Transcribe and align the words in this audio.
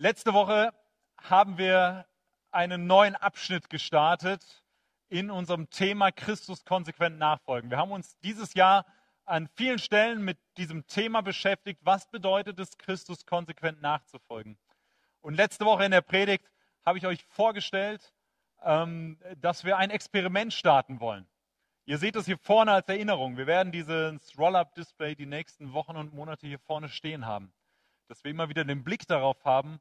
Letzte 0.00 0.32
Woche 0.32 0.72
haben 1.20 1.58
wir 1.58 2.06
einen 2.52 2.86
neuen 2.86 3.16
Abschnitt 3.16 3.68
gestartet 3.68 4.62
in 5.08 5.28
unserem 5.28 5.70
Thema 5.70 6.12
Christus 6.12 6.64
konsequent 6.64 7.18
nachfolgen. 7.18 7.68
Wir 7.68 7.78
haben 7.78 7.90
uns 7.90 8.16
dieses 8.20 8.54
Jahr 8.54 8.86
an 9.24 9.48
vielen 9.56 9.80
Stellen 9.80 10.24
mit 10.24 10.38
diesem 10.56 10.86
Thema 10.86 11.20
beschäftigt. 11.20 11.80
Was 11.82 12.08
bedeutet 12.12 12.60
es, 12.60 12.78
Christus 12.78 13.26
konsequent 13.26 13.82
nachzufolgen? 13.82 14.56
Und 15.20 15.34
letzte 15.34 15.64
Woche 15.64 15.84
in 15.84 15.90
der 15.90 16.02
Predigt 16.02 16.48
habe 16.86 16.98
ich 16.98 17.04
euch 17.04 17.24
vorgestellt, 17.24 18.14
ähm, 18.62 19.18
dass 19.38 19.64
wir 19.64 19.78
ein 19.78 19.90
Experiment 19.90 20.52
starten 20.52 21.00
wollen. 21.00 21.26
Ihr 21.86 21.98
seht 21.98 22.14
es 22.14 22.26
hier 22.26 22.38
vorne 22.38 22.70
als 22.70 22.88
Erinnerung. 22.88 23.36
Wir 23.36 23.48
werden 23.48 23.72
dieses 23.72 24.38
Roll-Up-Display 24.38 25.16
die 25.16 25.26
nächsten 25.26 25.72
Wochen 25.72 25.96
und 25.96 26.14
Monate 26.14 26.46
hier 26.46 26.60
vorne 26.60 26.88
stehen 26.88 27.26
haben. 27.26 27.52
Dass 28.06 28.22
wir 28.22 28.30
immer 28.30 28.48
wieder 28.48 28.64
den 28.64 28.84
Blick 28.84 29.04
darauf 29.08 29.44
haben, 29.44 29.80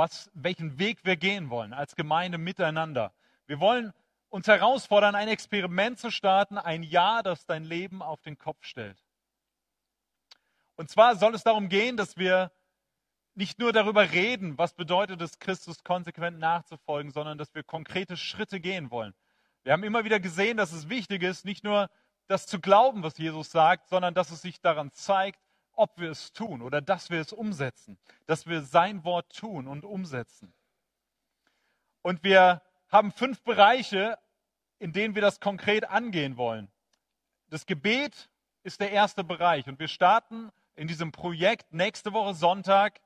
was, 0.00 0.30
welchen 0.32 0.78
Weg 0.78 1.04
wir 1.04 1.16
gehen 1.16 1.50
wollen 1.50 1.74
als 1.74 1.94
Gemeinde 1.94 2.38
miteinander. 2.38 3.12
Wir 3.46 3.60
wollen 3.60 3.92
uns 4.30 4.46
herausfordern, 4.46 5.14
ein 5.14 5.28
Experiment 5.28 5.98
zu 5.98 6.10
starten, 6.10 6.56
ein 6.56 6.82
Jahr, 6.82 7.22
das 7.22 7.44
dein 7.44 7.64
Leben 7.64 8.00
auf 8.00 8.22
den 8.22 8.38
Kopf 8.38 8.64
stellt. 8.64 8.96
Und 10.76 10.88
zwar 10.88 11.16
soll 11.16 11.34
es 11.34 11.42
darum 11.42 11.68
gehen, 11.68 11.98
dass 11.98 12.16
wir 12.16 12.50
nicht 13.34 13.58
nur 13.58 13.74
darüber 13.74 14.10
reden, 14.10 14.56
was 14.56 14.72
bedeutet 14.72 15.20
es, 15.20 15.38
Christus 15.38 15.84
konsequent 15.84 16.38
nachzufolgen, 16.38 17.12
sondern 17.12 17.36
dass 17.36 17.54
wir 17.54 17.62
konkrete 17.62 18.16
Schritte 18.16 18.58
gehen 18.58 18.90
wollen. 18.90 19.12
Wir 19.64 19.74
haben 19.74 19.84
immer 19.84 20.04
wieder 20.04 20.18
gesehen, 20.18 20.56
dass 20.56 20.72
es 20.72 20.88
wichtig 20.88 21.22
ist, 21.22 21.44
nicht 21.44 21.62
nur 21.62 21.90
das 22.26 22.46
zu 22.46 22.58
glauben, 22.58 23.02
was 23.02 23.18
Jesus 23.18 23.50
sagt, 23.50 23.90
sondern 23.90 24.14
dass 24.14 24.30
es 24.30 24.40
sich 24.40 24.62
daran 24.62 24.92
zeigt, 24.92 25.40
ob 25.80 25.98
wir 25.98 26.10
es 26.10 26.32
tun 26.32 26.60
oder 26.60 26.82
dass 26.82 27.08
wir 27.08 27.20
es 27.20 27.32
umsetzen, 27.32 27.98
dass 28.26 28.46
wir 28.46 28.60
sein 28.60 29.02
Wort 29.02 29.34
tun 29.34 29.66
und 29.66 29.86
umsetzen. 29.86 30.52
Und 32.02 32.22
wir 32.22 32.62
haben 32.88 33.12
fünf 33.12 33.42
Bereiche, 33.42 34.18
in 34.78 34.92
denen 34.92 35.14
wir 35.14 35.22
das 35.22 35.40
konkret 35.40 35.88
angehen 35.88 36.36
wollen. 36.36 36.70
Das 37.48 37.64
Gebet 37.64 38.28
ist 38.62 38.80
der 38.80 38.92
erste 38.92 39.24
Bereich 39.24 39.68
und 39.68 39.78
wir 39.78 39.88
starten 39.88 40.50
in 40.74 40.86
diesem 40.86 41.12
Projekt 41.12 41.72
nächste 41.72 42.12
Woche 42.12 42.34
Sonntag 42.34 43.00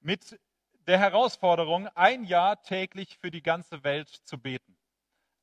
mit 0.00 0.40
der 0.86 0.98
Herausforderung, 0.98 1.88
ein 1.88 2.24
Jahr 2.24 2.62
täglich 2.62 3.18
für 3.18 3.30
die 3.30 3.42
ganze 3.42 3.84
Welt 3.84 4.08
zu 4.08 4.38
beten. 4.38 4.76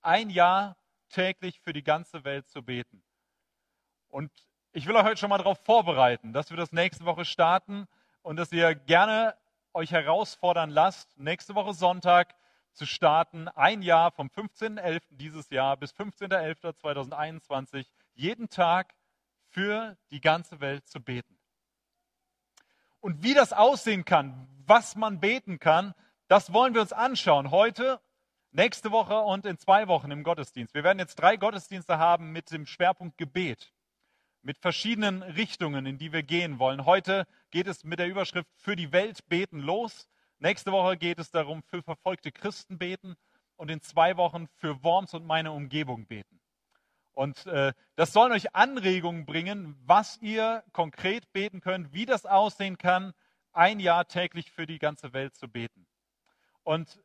Ein 0.02 0.32
Jahr 0.32 0.78
täglich 1.10 1.60
für 1.60 1.74
die 1.74 1.84
ganze 1.84 2.24
Welt 2.24 2.48
zu 2.50 2.64
beten. 2.64 3.04
Und 4.08 4.32
ich 4.74 4.88
will 4.88 4.96
euch 4.96 5.04
heute 5.04 5.18
schon 5.18 5.30
mal 5.30 5.38
darauf 5.38 5.60
vorbereiten, 5.60 6.32
dass 6.34 6.50
wir 6.50 6.58
das 6.58 6.72
nächste 6.72 7.06
Woche 7.06 7.26
starten 7.26 7.88
und 8.22 8.38
dass 8.38 8.52
ihr 8.52 8.74
gerne 8.74 9.36
euch 9.74 9.92
herausfordern 9.92 10.70
lasst, 10.70 11.20
nächste 11.20 11.56
Woche 11.56 11.74
Sonntag 11.74 12.36
zu 12.74 12.86
starten, 12.86 13.50
ein 13.50 13.82
Jahr 13.82 14.12
vom 14.12 14.28
15.11. 14.28 15.02
dieses 15.12 15.50
Jahr 15.50 15.76
bis 15.76 15.94
15.11.2021, 15.94 17.86
jeden 18.14 18.50
Tag 18.50 18.94
für 19.50 19.98
die 20.10 20.22
ganze 20.22 20.62
Welt 20.62 20.88
zu 20.88 21.02
beten. 21.02 21.38
Und 23.02 23.24
wie 23.24 23.34
das 23.34 23.52
aussehen 23.52 24.06
kann, 24.06 24.48
was 24.66 24.96
man 24.96 25.20
beten 25.20 25.60
kann, 25.60 25.94
das 26.30 26.54
wollen 26.54 26.74
wir 26.74 26.82
uns 26.82 26.94
anschauen 26.94 27.52
heute, 27.52 28.00
nächste 28.52 28.92
Woche 28.92 29.20
und 29.20 29.46
in 29.46 29.58
zwei 29.58 29.90
Wochen 29.90 30.12
im 30.12 30.24
Gottesdienst. 30.24 30.74
Wir 30.74 30.86
werden 30.86 31.00
jetzt 31.00 31.16
drei 31.16 31.36
Gottesdienste 31.36 31.98
haben 31.98 32.32
mit 32.32 32.52
dem 32.52 32.66
Schwerpunkt 32.66 33.18
Gebet 33.18 33.74
mit 34.44 34.58
verschiedenen 34.58 35.22
Richtungen, 35.22 35.86
in 35.86 35.98
die 35.98 36.12
wir 36.12 36.24
gehen 36.24 36.60
wollen. 36.60 36.86
Heute 36.86 37.28
geht 37.52 37.68
es 37.68 37.84
mit 37.84 38.00
der 38.00 38.08
Überschrift 38.08 38.50
für 38.58 38.76
die 38.76 38.92
Welt 38.92 39.28
beten 39.28 39.60
los. 39.60 40.08
Nächste 40.40 40.72
Woche 40.72 40.98
geht 40.98 41.20
es 41.20 41.30
darum, 41.30 41.62
für 41.64 41.84
verfolgte 41.84 42.32
Christen 42.32 42.78
beten 42.78 43.16
und 43.56 43.70
in 43.70 43.82
zwei 43.82 44.18
Wochen 44.18 44.48
für 44.58 44.84
Worms 44.84 45.14
und 45.14 45.26
meine 45.26 45.52
Umgebung 45.52 46.08
beten. 46.08 46.40
Und 47.14 47.46
äh, 47.46 47.74
das 47.96 48.14
soll 48.14 48.32
euch 48.32 48.56
Anregungen 48.56 49.26
bringen, 49.26 49.76
was 49.86 50.18
ihr 50.22 50.64
konkret 50.72 51.32
beten 51.34 51.62
könnt, 51.62 51.94
wie 51.94 52.06
das 52.06 52.26
aussehen 52.26 52.78
kann, 52.78 53.14
ein 53.54 53.80
Jahr 53.80 54.08
täglich 54.08 54.52
für 54.52 54.66
die 54.66 54.80
ganze 54.80 55.14
Welt 55.14 55.36
zu 55.36 55.48
beten. 55.48 55.86
Und 56.64 57.00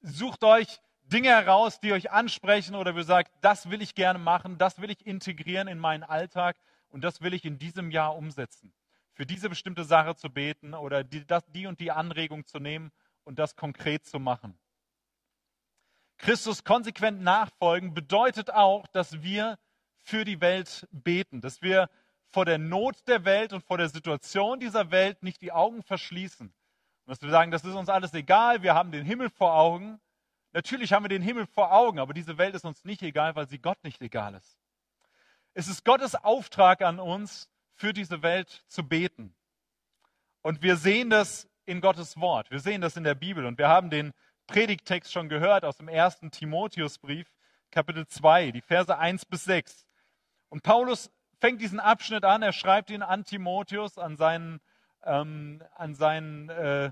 sucht 0.00 0.44
euch 0.44 0.80
Dinge 1.02 1.28
heraus, 1.28 1.80
die 1.80 1.92
euch 1.92 2.10
ansprechen 2.10 2.74
oder 2.74 2.94
wo 2.94 2.98
ihr 2.98 3.04
sagt, 3.04 3.32
das 3.40 3.70
will 3.70 3.82
ich 3.82 3.94
gerne 3.94 4.18
machen, 4.18 4.58
das 4.58 4.80
will 4.80 4.90
ich 4.90 5.06
integrieren 5.06 5.68
in 5.68 5.78
meinen 5.78 6.04
Alltag. 6.04 6.56
Und 6.90 7.02
das 7.02 7.20
will 7.20 7.34
ich 7.34 7.44
in 7.44 7.58
diesem 7.58 7.90
Jahr 7.90 8.16
umsetzen. 8.16 8.72
Für 9.14 9.26
diese 9.26 9.48
bestimmte 9.48 9.84
Sache 9.84 10.16
zu 10.16 10.30
beten 10.30 10.74
oder 10.74 11.04
die, 11.04 11.26
das, 11.26 11.44
die 11.46 11.66
und 11.66 11.80
die 11.80 11.90
Anregung 11.90 12.46
zu 12.46 12.58
nehmen 12.58 12.90
und 13.24 13.38
das 13.38 13.56
konkret 13.56 14.06
zu 14.06 14.18
machen. 14.18 14.58
Christus 16.18 16.64
konsequent 16.64 17.22
nachfolgen 17.22 17.94
bedeutet 17.94 18.50
auch, 18.50 18.86
dass 18.88 19.22
wir 19.22 19.58
für 19.96 20.24
die 20.24 20.40
Welt 20.40 20.86
beten, 20.90 21.40
dass 21.40 21.62
wir 21.62 21.88
vor 22.30 22.44
der 22.44 22.58
Not 22.58 23.08
der 23.08 23.24
Welt 23.24 23.52
und 23.52 23.64
vor 23.64 23.78
der 23.78 23.88
Situation 23.88 24.60
dieser 24.60 24.90
Welt 24.90 25.22
nicht 25.22 25.40
die 25.40 25.52
Augen 25.52 25.82
verschließen. 25.82 26.46
Und 26.48 27.08
dass 27.10 27.22
wir 27.22 27.30
sagen, 27.30 27.50
das 27.50 27.64
ist 27.64 27.74
uns 27.74 27.88
alles 27.88 28.14
egal, 28.14 28.62
wir 28.62 28.74
haben 28.74 28.92
den 28.92 29.04
Himmel 29.04 29.30
vor 29.30 29.54
Augen. 29.54 30.00
Natürlich 30.52 30.92
haben 30.92 31.04
wir 31.04 31.08
den 31.08 31.22
Himmel 31.22 31.46
vor 31.46 31.72
Augen, 31.72 31.98
aber 31.98 32.12
diese 32.12 32.38
Welt 32.38 32.54
ist 32.54 32.64
uns 32.64 32.84
nicht 32.84 33.02
egal, 33.02 33.34
weil 33.34 33.48
sie 33.48 33.58
Gott 33.58 33.82
nicht 33.82 34.00
egal 34.02 34.34
ist. 34.34 34.59
Es 35.54 35.68
ist 35.68 35.84
Gottes 35.84 36.14
Auftrag 36.14 36.82
an 36.82 37.00
uns, 37.00 37.48
für 37.74 37.92
diese 37.92 38.22
Welt 38.22 38.62
zu 38.68 38.86
beten. 38.86 39.34
Und 40.42 40.62
wir 40.62 40.76
sehen 40.76 41.08
das 41.08 41.48
in 41.64 41.80
Gottes 41.80 42.18
Wort. 42.20 42.50
Wir 42.50 42.60
sehen 42.60 42.82
das 42.82 42.96
in 42.96 43.04
der 43.04 43.14
Bibel. 43.14 43.46
Und 43.46 43.58
wir 43.58 43.68
haben 43.68 43.88
den 43.88 44.12
Predigtext 44.46 45.12
schon 45.12 45.28
gehört 45.28 45.64
aus 45.64 45.78
dem 45.78 45.88
ersten 45.88 46.30
Timotheusbrief, 46.30 47.26
Kapitel 47.70 48.06
2, 48.06 48.50
die 48.50 48.60
Verse 48.60 48.96
1 48.96 49.24
bis 49.24 49.44
6. 49.44 49.86
Und 50.50 50.62
Paulus 50.62 51.10
fängt 51.40 51.60
diesen 51.60 51.80
Abschnitt 51.80 52.24
an, 52.24 52.42
er 52.42 52.52
schreibt 52.52 52.90
ihn 52.90 53.02
an 53.02 53.24
Timotheus, 53.24 53.96
an 53.96 54.16
seinen, 54.16 54.60
ähm, 55.04 55.62
an 55.74 55.94
seinen 55.94 56.50
äh, 56.50 56.90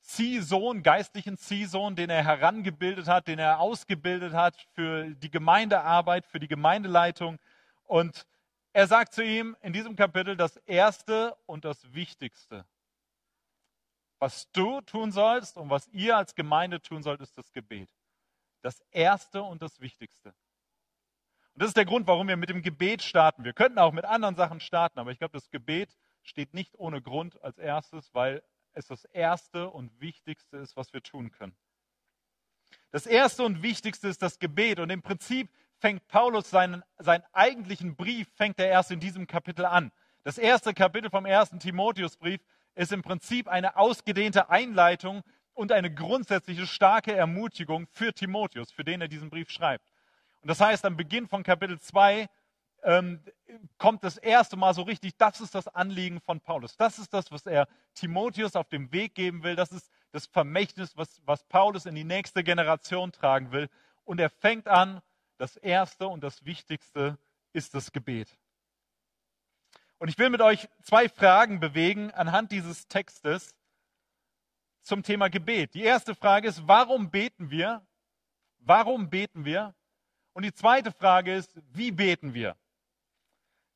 Ziehsohn, 0.00 0.82
geistlichen 0.82 1.36
Ziehsohn, 1.36 1.94
den 1.94 2.10
er 2.10 2.24
herangebildet 2.24 3.06
hat, 3.06 3.28
den 3.28 3.38
er 3.38 3.60
ausgebildet 3.60 4.32
hat 4.32 4.56
für 4.72 5.10
die 5.10 5.30
Gemeindearbeit, 5.30 6.26
für 6.26 6.40
die 6.40 6.48
Gemeindeleitung. 6.48 7.38
Und 7.84 8.26
er 8.72 8.86
sagt 8.86 9.14
zu 9.14 9.22
ihm 9.22 9.56
in 9.60 9.72
diesem 9.72 9.96
Kapitel 9.96 10.36
das 10.36 10.56
Erste 10.58 11.36
und 11.46 11.64
das 11.64 11.92
Wichtigste. 11.94 12.66
Was 14.18 14.50
du 14.52 14.80
tun 14.80 15.12
sollst 15.12 15.56
und 15.56 15.70
was 15.70 15.86
ihr 15.88 16.16
als 16.16 16.34
Gemeinde 16.34 16.80
tun 16.80 17.02
sollt, 17.02 17.20
ist 17.20 17.36
das 17.36 17.52
Gebet. 17.52 17.90
Das 18.62 18.80
Erste 18.90 19.42
und 19.42 19.62
das 19.62 19.80
Wichtigste. 19.80 20.34
Und 21.54 21.62
das 21.62 21.68
ist 21.68 21.76
der 21.76 21.84
Grund, 21.84 22.06
warum 22.06 22.26
wir 22.26 22.36
mit 22.36 22.48
dem 22.48 22.62
Gebet 22.62 23.02
starten. 23.02 23.44
Wir 23.44 23.52
könnten 23.52 23.78
auch 23.78 23.92
mit 23.92 24.04
anderen 24.04 24.34
Sachen 24.34 24.60
starten, 24.60 24.98
aber 24.98 25.12
ich 25.12 25.18
glaube, 25.18 25.32
das 25.32 25.50
Gebet 25.50 25.96
steht 26.22 26.52
nicht 26.54 26.74
ohne 26.78 27.00
Grund 27.00 27.40
als 27.42 27.58
erstes, 27.58 28.12
weil 28.12 28.42
es 28.72 28.88
das 28.88 29.04
Erste 29.04 29.70
und 29.70 30.00
Wichtigste 30.00 30.56
ist, 30.56 30.76
was 30.76 30.92
wir 30.92 31.02
tun 31.02 31.30
können. 31.30 31.54
Das 32.90 33.06
Erste 33.06 33.44
und 33.44 33.62
Wichtigste 33.62 34.08
ist 34.08 34.22
das 34.22 34.38
Gebet. 34.38 34.80
Und 34.80 34.90
im 34.90 35.02
Prinzip 35.02 35.48
fängt 35.84 36.08
Paulus 36.08 36.48
seinen, 36.48 36.82
seinen 36.96 37.24
eigentlichen 37.34 37.94
Brief, 37.94 38.26
fängt 38.36 38.58
er 38.58 38.68
erst 38.68 38.90
in 38.90 39.00
diesem 39.00 39.26
Kapitel 39.26 39.66
an. 39.66 39.92
Das 40.22 40.38
erste 40.38 40.72
Kapitel 40.72 41.10
vom 41.10 41.26
ersten 41.26 41.60
Timotheusbrief 41.60 42.40
ist 42.74 42.90
im 42.90 43.02
Prinzip 43.02 43.48
eine 43.48 43.76
ausgedehnte 43.76 44.48
Einleitung 44.48 45.22
und 45.52 45.72
eine 45.72 45.92
grundsätzliche 45.92 46.66
starke 46.66 47.14
Ermutigung 47.14 47.86
für 47.88 48.14
Timotheus, 48.14 48.72
für 48.72 48.82
den 48.82 49.02
er 49.02 49.08
diesen 49.08 49.28
Brief 49.28 49.50
schreibt. 49.50 49.92
Und 50.40 50.48
das 50.48 50.58
heißt, 50.58 50.86
am 50.86 50.96
Beginn 50.96 51.28
von 51.28 51.42
Kapitel 51.42 51.78
2 51.78 52.30
ähm, 52.84 53.20
kommt 53.76 54.04
das 54.04 54.16
erste 54.16 54.56
Mal 54.56 54.72
so 54.72 54.80
richtig, 54.80 55.18
das 55.18 55.42
ist 55.42 55.54
das 55.54 55.68
Anliegen 55.68 56.18
von 56.22 56.40
Paulus. 56.40 56.78
Das 56.78 56.98
ist 56.98 57.12
das, 57.12 57.30
was 57.30 57.44
er 57.44 57.68
Timotheus 57.92 58.56
auf 58.56 58.70
dem 58.70 58.90
Weg 58.90 59.14
geben 59.14 59.42
will. 59.42 59.54
Das 59.54 59.70
ist 59.70 59.90
das 60.12 60.24
Vermächtnis, 60.28 60.96
was, 60.96 61.20
was 61.26 61.44
Paulus 61.44 61.84
in 61.84 61.94
die 61.94 62.04
nächste 62.04 62.42
Generation 62.42 63.12
tragen 63.12 63.52
will. 63.52 63.68
Und 64.06 64.18
er 64.18 64.30
fängt 64.30 64.66
an 64.66 65.02
das 65.38 65.56
Erste 65.56 66.08
und 66.08 66.22
das 66.22 66.44
Wichtigste 66.44 67.18
ist 67.52 67.74
das 67.74 67.92
Gebet. 67.92 68.28
Und 69.98 70.08
ich 70.08 70.18
will 70.18 70.30
mit 70.30 70.40
euch 70.40 70.68
zwei 70.82 71.08
Fragen 71.08 71.60
bewegen 71.60 72.10
anhand 72.10 72.52
dieses 72.52 72.88
Textes 72.88 73.54
zum 74.82 75.02
Thema 75.02 75.28
Gebet. 75.28 75.74
Die 75.74 75.82
erste 75.82 76.14
Frage 76.14 76.48
ist, 76.48 76.66
warum 76.68 77.10
beten 77.10 77.50
wir? 77.50 77.86
Warum 78.58 79.08
beten 79.08 79.44
wir? 79.44 79.74
Und 80.32 80.42
die 80.42 80.52
zweite 80.52 80.92
Frage 80.92 81.34
ist, 81.34 81.54
wie 81.72 81.90
beten 81.90 82.34
wir? 82.34 82.56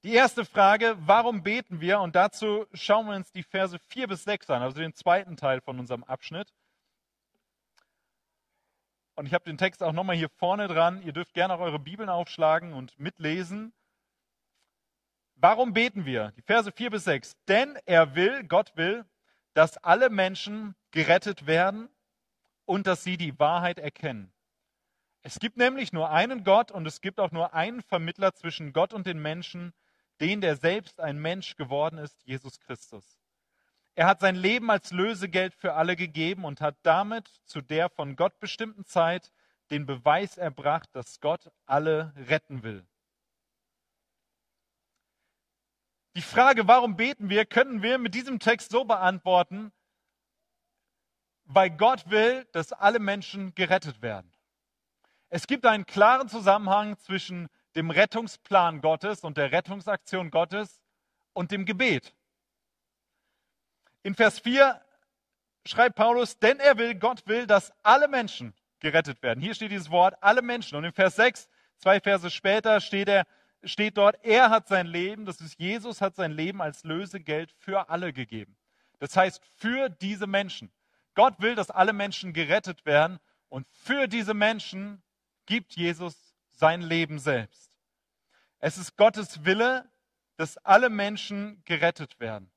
Die 0.05 0.13
erste 0.13 0.45
Frage, 0.45 0.97
warum 1.01 1.43
beten 1.43 1.81
wir? 1.81 2.01
Und 2.01 2.15
dazu 2.15 2.67
schauen 2.73 3.07
wir 3.07 3.17
uns 3.17 3.33
die 3.33 3.43
Verse 3.43 3.79
4 3.79 4.09
bis 4.09 4.25
6 4.25 4.51
an, 4.51 4.63
also 4.63 4.79
den 4.79 4.95
zweiten 4.95 5.37
Teil 5.37 5.61
von 5.61 5.79
unserem 5.79 6.05
Abschnitt. 6.05 6.53
Und 9.19 9.27
ich 9.27 9.35
habe 9.35 9.45
den 9.45 9.59
Text 9.59 9.83
auch 9.83 9.93
nochmal 9.93 10.15
hier 10.15 10.29
vorne 10.29 10.69
dran. 10.69 11.03
Ihr 11.03 11.13
dürft 11.13 11.35
gerne 11.35 11.53
auch 11.53 11.59
eure 11.59 11.81
Bibeln 11.81 12.09
aufschlagen 12.09 12.73
und 12.73 12.97
mitlesen. 13.01 13.73
Warum 15.35 15.73
beten 15.73 16.05
wir? 16.05 16.31
Die 16.37 16.43
Verse 16.43 16.71
4 16.71 16.91
bis 16.91 17.03
6. 17.03 17.37
Denn 17.49 17.77
er 17.85 18.15
will, 18.15 18.45
Gott 18.45 18.77
will, 18.77 19.05
dass 19.55 19.77
alle 19.79 20.09
Menschen 20.09 20.77
gerettet 20.93 21.49
werden 21.49 21.89
und 22.65 22.87
dass 22.87 23.03
sie 23.03 23.17
die 23.17 23.37
Wahrheit 23.41 23.81
erkennen. 23.81 24.33
Es 25.23 25.41
gibt 25.41 25.57
nämlich 25.57 25.93
nur 25.93 26.11
einen 26.11 26.45
Gott 26.45 26.71
und 26.71 26.87
es 26.87 27.01
gibt 27.01 27.19
auch 27.19 27.33
nur 27.33 27.55
einen 27.55 27.83
Vermittler 27.83 28.35
zwischen 28.35 28.73
Gott 28.73 28.95
und 28.95 29.05
den 29.05 29.21
Menschen, 29.21 29.75
den, 30.21 30.41
der 30.41 30.55
selbst 30.55 31.01
ein 31.01 31.19
Mensch 31.19 31.57
geworden 31.57 31.99
ist, 31.99 32.25
Jesus 32.25 32.61
Christus. 32.61 33.19
Er 33.99 34.07
hat 34.07 34.21
sein 34.21 34.37
Leben 34.37 34.71
als 34.71 34.93
Lösegeld 34.93 35.57
für 35.57 35.75
alle 35.75 35.97
gegeben 35.97 36.45
und 36.45 36.61
hat 36.61 36.77
damit 36.85 37.27
zu 37.47 37.61
der 37.61 37.91
von 37.91 38.15
Gott 38.15 38.39
bestimmten 38.39 38.85
Zeit 38.85 39.33
den 39.73 39.87
Beweis 39.87 40.39
erbracht, 40.39 40.89
dass 40.93 41.19
Gott 41.19 41.51
alle 41.67 42.13
retten 42.17 42.63
will. 42.63 42.87
Die 46.15 46.23
Frage, 46.23 46.69
warum 46.69 46.95
beten 46.95 47.29
wir, 47.29 47.45
können 47.45 47.83
wir 47.83 47.99
mit 47.99 48.15
diesem 48.15 48.39
Text 48.39 48.71
so 48.71 48.85
beantworten, 48.85 49.73
weil 51.47 51.71
Gott 51.71 52.09
will, 52.09 52.45
dass 52.53 52.73
alle 52.73 53.01
Menschen 53.01 53.53
gerettet 53.57 54.01
werden. 54.01 54.33
Es 55.29 55.49
gibt 55.49 55.67
einen 55.67 55.87
klaren 55.87 56.29
Zusammenhang 56.29 56.97
zwischen 57.01 57.49
dem 57.75 57.91
Rettungsplan 57.91 58.81
Gottes 58.81 59.25
und 59.25 59.37
der 59.37 59.51
Rettungsaktion 59.51 60.31
Gottes 60.31 60.85
und 61.33 61.51
dem 61.51 61.65
Gebet. 61.65 62.15
In 64.03 64.15
Vers 64.15 64.39
4 64.41 64.81
schreibt 65.65 65.97
Paulus, 65.97 66.39
denn 66.39 66.59
er 66.61 66.79
will, 66.79 66.95
Gott 66.95 67.27
will, 67.27 67.47
dass 67.47 67.73
alle 67.83 68.09
Menschen 68.09 68.55
gerettet 68.81 69.23
werden. 69.23 69.41
Hier 69.41 69.55
steht 69.55 69.71
dieses 69.71 69.91
Wort, 69.91 70.17
alle 70.21 70.43
Menschen. 70.43 70.77
Und 70.77 70.85
in 70.85 70.93
Vers 70.93 71.17
6, 71.17 71.49
zwei 71.77 72.01
Verse 72.01 72.31
später, 72.31 72.81
steht, 72.81 73.09
er, 73.09 73.27
steht 73.65 73.97
dort, 73.97 74.19
er 74.25 74.51
hat 74.51 74.69
sein 74.69 74.87
Leben, 74.87 75.27
das 75.27 75.41
ist 75.41 75.59
Jesus, 75.59 76.01
hat 76.01 76.17
sein 76.17 76.33
Leben 76.33 76.63
als 76.63 76.85
Lösegeld 76.85 77.53
für 77.59 77.91
alle 77.91 78.13
gegeben. 78.13 78.57
Das 78.99 79.17
heißt, 79.17 79.43
für 79.57 79.89
diese 79.89 80.27
Menschen. 80.27 80.71
Gott 81.15 81.41
will, 81.41 81.55
dass 81.55 81.71
alle 81.71 81.93
Menschen 81.93 82.33
gerettet 82.33 82.87
werden 82.87 83.19
und 83.49 83.67
für 83.69 84.07
diese 84.07 84.35
Menschen 84.35 85.03
gibt 85.47 85.75
Jesus 85.75 86.35
sein 86.53 86.83
Leben 86.83 87.19
selbst. 87.19 87.73
Es 88.61 88.77
ist 88.77 88.97
Gottes 88.97 89.45
Wille, 89.45 89.89
dass 90.37 90.57
alle 90.59 90.91
Menschen 90.91 91.63
gerettet 91.65 92.21
werden. 92.21 92.51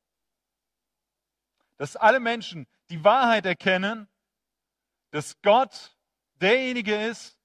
Dass 1.82 1.96
alle 1.96 2.20
Menschen 2.20 2.68
die 2.92 3.04
Wahrheit 3.04 3.48
erkennen, 3.48 4.08
dass 5.10 5.42
Gott 5.42 5.98
derjenige 6.36 6.96
ist, 7.08 7.40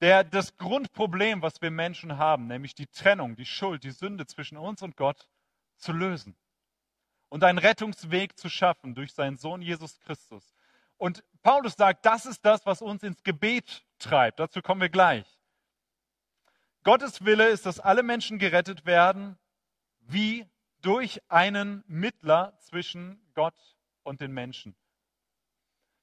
der 0.00 0.24
das 0.24 0.56
Grundproblem, 0.56 1.42
was 1.42 1.60
wir 1.60 1.70
Menschen 1.70 2.16
haben, 2.16 2.46
nämlich 2.46 2.74
die 2.74 2.86
Trennung, 2.86 3.36
die 3.36 3.44
Schuld, 3.44 3.84
die 3.84 3.90
Sünde 3.90 4.24
zwischen 4.24 4.56
uns 4.56 4.80
und 4.80 4.96
Gott, 4.96 5.28
zu 5.76 5.92
lösen 5.92 6.34
und 7.28 7.44
einen 7.44 7.58
Rettungsweg 7.58 8.38
zu 8.38 8.48
schaffen 8.48 8.94
durch 8.94 9.12
seinen 9.12 9.36
Sohn 9.36 9.60
Jesus 9.60 10.00
Christus. 10.00 10.54
Und 10.96 11.22
Paulus 11.42 11.74
sagt, 11.74 12.06
das 12.06 12.24
ist 12.24 12.46
das, 12.46 12.64
was 12.64 12.80
uns 12.80 13.02
ins 13.02 13.22
Gebet 13.22 13.84
treibt. 13.98 14.40
Dazu 14.40 14.62
kommen 14.62 14.80
wir 14.80 14.88
gleich. 14.88 15.26
Gottes 16.84 17.22
Wille 17.22 17.48
ist, 17.48 17.66
dass 17.66 17.80
alle 17.80 18.02
Menschen 18.02 18.38
gerettet 18.38 18.86
werden, 18.86 19.38
wie 19.98 20.48
durch 20.82 21.20
einen 21.28 21.84
Mittler 21.86 22.56
zwischen 22.60 23.20
Gott 23.34 23.76
und 24.02 24.20
den 24.20 24.32
Menschen. 24.32 24.76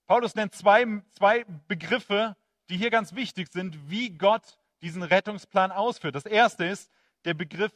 Paulus 0.06 0.36
nennt 0.36 0.54
zwei, 0.54 0.86
zwei 1.12 1.44
Begriffe, 1.68 2.36
die 2.69 2.77
hier 2.77 2.89
ganz 2.89 3.16
wichtig 3.16 3.51
sind, 3.51 3.89
wie 3.89 4.12
Gott 4.12 4.57
diesen 4.81 5.04
Rettungsplan 5.04 5.72
ausführt. 5.72 6.16
Das 6.16 6.25
erste 6.25 6.66
ist 6.66 6.92
der 7.24 7.33
Begriff 7.33 7.74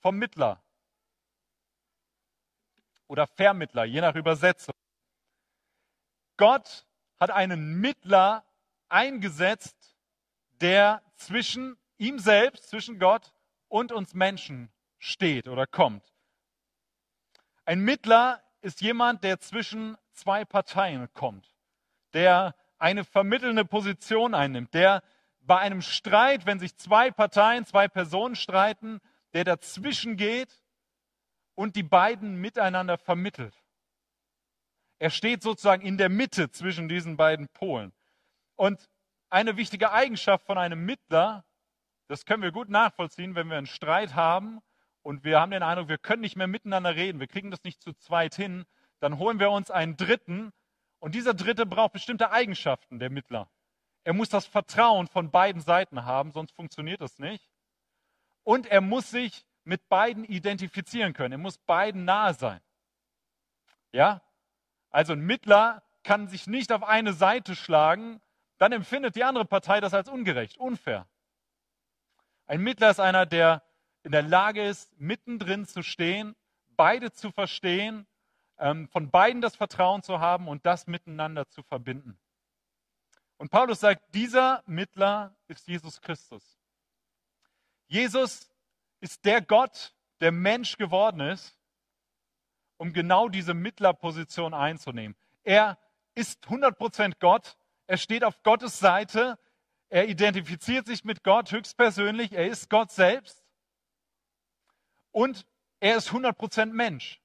vom 0.00 0.16
Mittler 0.16 0.62
oder 3.06 3.26
Vermittler, 3.26 3.84
je 3.84 4.00
nach 4.00 4.14
Übersetzung. 4.14 4.74
Gott 6.36 6.86
hat 7.18 7.30
einen 7.30 7.80
Mittler 7.80 8.44
eingesetzt, 8.88 9.96
der 10.60 11.02
zwischen 11.16 11.76
ihm 11.96 12.18
selbst, 12.18 12.68
zwischen 12.68 12.98
Gott 12.98 13.32
und 13.68 13.92
uns 13.92 14.14
Menschen 14.14 14.70
steht 14.98 15.48
oder 15.48 15.66
kommt. 15.66 16.14
Ein 17.68 17.80
Mittler 17.80 18.42
ist 18.62 18.80
jemand, 18.80 19.22
der 19.24 19.40
zwischen 19.40 19.98
zwei 20.12 20.46
Parteien 20.46 21.12
kommt, 21.12 21.54
der 22.14 22.54
eine 22.78 23.04
vermittelnde 23.04 23.66
Position 23.66 24.32
einnimmt, 24.32 24.72
der 24.72 25.02
bei 25.40 25.58
einem 25.58 25.82
Streit, 25.82 26.46
wenn 26.46 26.58
sich 26.58 26.78
zwei 26.78 27.10
Parteien, 27.10 27.66
zwei 27.66 27.86
Personen 27.86 28.36
streiten, 28.36 29.02
der 29.34 29.44
dazwischen 29.44 30.16
geht 30.16 30.62
und 31.56 31.76
die 31.76 31.82
beiden 31.82 32.36
miteinander 32.36 32.96
vermittelt. 32.96 33.62
Er 34.98 35.10
steht 35.10 35.42
sozusagen 35.42 35.82
in 35.82 35.98
der 35.98 36.08
Mitte 36.08 36.50
zwischen 36.50 36.88
diesen 36.88 37.18
beiden 37.18 37.48
Polen. 37.48 37.92
Und 38.56 38.88
eine 39.28 39.58
wichtige 39.58 39.92
Eigenschaft 39.92 40.46
von 40.46 40.56
einem 40.56 40.86
Mittler, 40.86 41.44
das 42.06 42.24
können 42.24 42.42
wir 42.42 42.50
gut 42.50 42.70
nachvollziehen, 42.70 43.34
wenn 43.34 43.50
wir 43.50 43.58
einen 43.58 43.66
Streit 43.66 44.14
haben 44.14 44.62
und 45.08 45.24
wir 45.24 45.40
haben 45.40 45.52
den 45.52 45.62
Eindruck, 45.62 45.88
wir 45.88 45.96
können 45.96 46.20
nicht 46.20 46.36
mehr 46.36 46.48
miteinander 46.48 46.94
reden, 46.94 47.18
wir 47.18 47.28
kriegen 47.28 47.50
das 47.50 47.64
nicht 47.64 47.80
zu 47.80 47.94
zweit 47.94 48.34
hin, 48.34 48.66
dann 49.00 49.16
holen 49.16 49.40
wir 49.40 49.50
uns 49.50 49.70
einen 49.70 49.96
Dritten 49.96 50.52
und 50.98 51.14
dieser 51.14 51.32
Dritte 51.32 51.64
braucht 51.64 51.94
bestimmte 51.94 52.30
Eigenschaften, 52.30 52.98
der 52.98 53.08
Mittler. 53.08 53.50
Er 54.04 54.12
muss 54.12 54.28
das 54.28 54.44
Vertrauen 54.44 55.06
von 55.06 55.30
beiden 55.30 55.62
Seiten 55.62 56.04
haben, 56.04 56.30
sonst 56.30 56.52
funktioniert 56.52 57.00
das 57.00 57.18
nicht. 57.18 57.50
Und 58.42 58.66
er 58.66 58.82
muss 58.82 59.10
sich 59.10 59.46
mit 59.64 59.88
beiden 59.88 60.24
identifizieren 60.24 61.14
können. 61.14 61.32
Er 61.32 61.38
muss 61.38 61.56
beiden 61.56 62.04
nahe 62.04 62.34
sein. 62.34 62.60
Ja? 63.92 64.20
Also 64.90 65.14
ein 65.14 65.20
Mittler 65.20 65.82
kann 66.02 66.28
sich 66.28 66.46
nicht 66.46 66.70
auf 66.70 66.82
eine 66.82 67.14
Seite 67.14 67.56
schlagen, 67.56 68.20
dann 68.58 68.72
empfindet 68.72 69.16
die 69.16 69.24
andere 69.24 69.46
Partei 69.46 69.80
das 69.80 69.94
als 69.94 70.10
ungerecht, 70.10 70.58
unfair. 70.58 71.08
Ein 72.44 72.60
Mittler 72.60 72.90
ist 72.90 73.00
einer, 73.00 73.24
der 73.24 73.62
in 74.08 74.12
der 74.12 74.22
Lage 74.22 74.66
ist, 74.66 74.98
mittendrin 74.98 75.66
zu 75.66 75.82
stehen, 75.82 76.34
beide 76.78 77.12
zu 77.12 77.30
verstehen, 77.30 78.06
ähm, 78.56 78.88
von 78.88 79.10
beiden 79.10 79.42
das 79.42 79.54
Vertrauen 79.54 80.02
zu 80.02 80.18
haben 80.18 80.48
und 80.48 80.64
das 80.64 80.86
miteinander 80.86 81.46
zu 81.50 81.62
verbinden. 81.62 82.18
Und 83.36 83.50
Paulus 83.50 83.80
sagt, 83.80 84.14
dieser 84.14 84.62
Mittler 84.64 85.36
ist 85.46 85.68
Jesus 85.68 86.00
Christus. 86.00 86.58
Jesus 87.86 88.50
ist 89.00 89.26
der 89.26 89.42
Gott, 89.42 89.94
der 90.22 90.32
Mensch 90.32 90.78
geworden 90.78 91.20
ist, 91.20 91.58
um 92.78 92.94
genau 92.94 93.28
diese 93.28 93.52
Mittlerposition 93.52 94.54
einzunehmen. 94.54 95.18
Er 95.44 95.78
ist 96.14 96.46
100% 96.46 97.18
Gott, 97.20 97.58
er 97.86 97.98
steht 97.98 98.24
auf 98.24 98.42
Gottes 98.42 98.78
Seite, 98.78 99.38
er 99.90 100.08
identifiziert 100.08 100.86
sich 100.86 101.04
mit 101.04 101.22
Gott 101.22 101.52
höchstpersönlich, 101.52 102.32
er 102.32 102.46
ist 102.46 102.70
Gott 102.70 102.90
selbst 102.90 103.44
und 105.18 105.44
er 105.80 105.96
ist 105.96 106.10
100% 106.10 106.66
Mensch. 106.66 107.20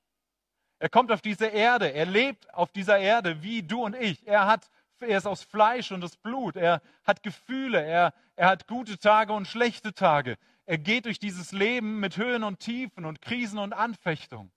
Er 0.79 0.89
kommt 0.89 1.11
auf 1.11 1.21
diese 1.21 1.45
Erde, 1.45 1.93
er 1.93 2.07
lebt 2.07 2.51
auf 2.51 2.71
dieser 2.71 2.97
Erde 2.97 3.43
wie 3.43 3.61
du 3.61 3.83
und 3.85 3.95
ich. 3.95 4.25
Er 4.25 4.47
hat 4.47 4.69
er 4.99 5.17
ist 5.17 5.27
aus 5.27 5.43
Fleisch 5.43 5.91
und 5.91 6.01
das 6.01 6.15
Blut. 6.15 6.55
Er 6.55 6.81
hat 7.03 7.23
Gefühle. 7.23 7.83
Er, 7.83 8.13
er 8.35 8.47
hat 8.47 8.67
gute 8.67 8.97
Tage 8.97 9.33
und 9.33 9.47
schlechte 9.47 9.93
Tage. 9.93 10.37
Er 10.65 10.77
geht 10.77 11.05
durch 11.05 11.19
dieses 11.19 11.51
Leben 11.51 11.99
mit 11.99 12.17
Höhen 12.17 12.43
und 12.43 12.59
Tiefen 12.59 13.05
und 13.05 13.21
Krisen 13.21 13.59
und 13.59 13.73
Anfechtungen. 13.73 14.51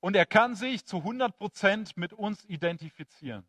Und 0.00 0.16
er 0.16 0.26
kann 0.26 0.56
sich 0.56 0.84
zu 0.84 0.98
100 0.98 1.38
Prozent 1.38 1.96
mit 1.96 2.12
uns 2.12 2.44
identifizieren. 2.44 3.46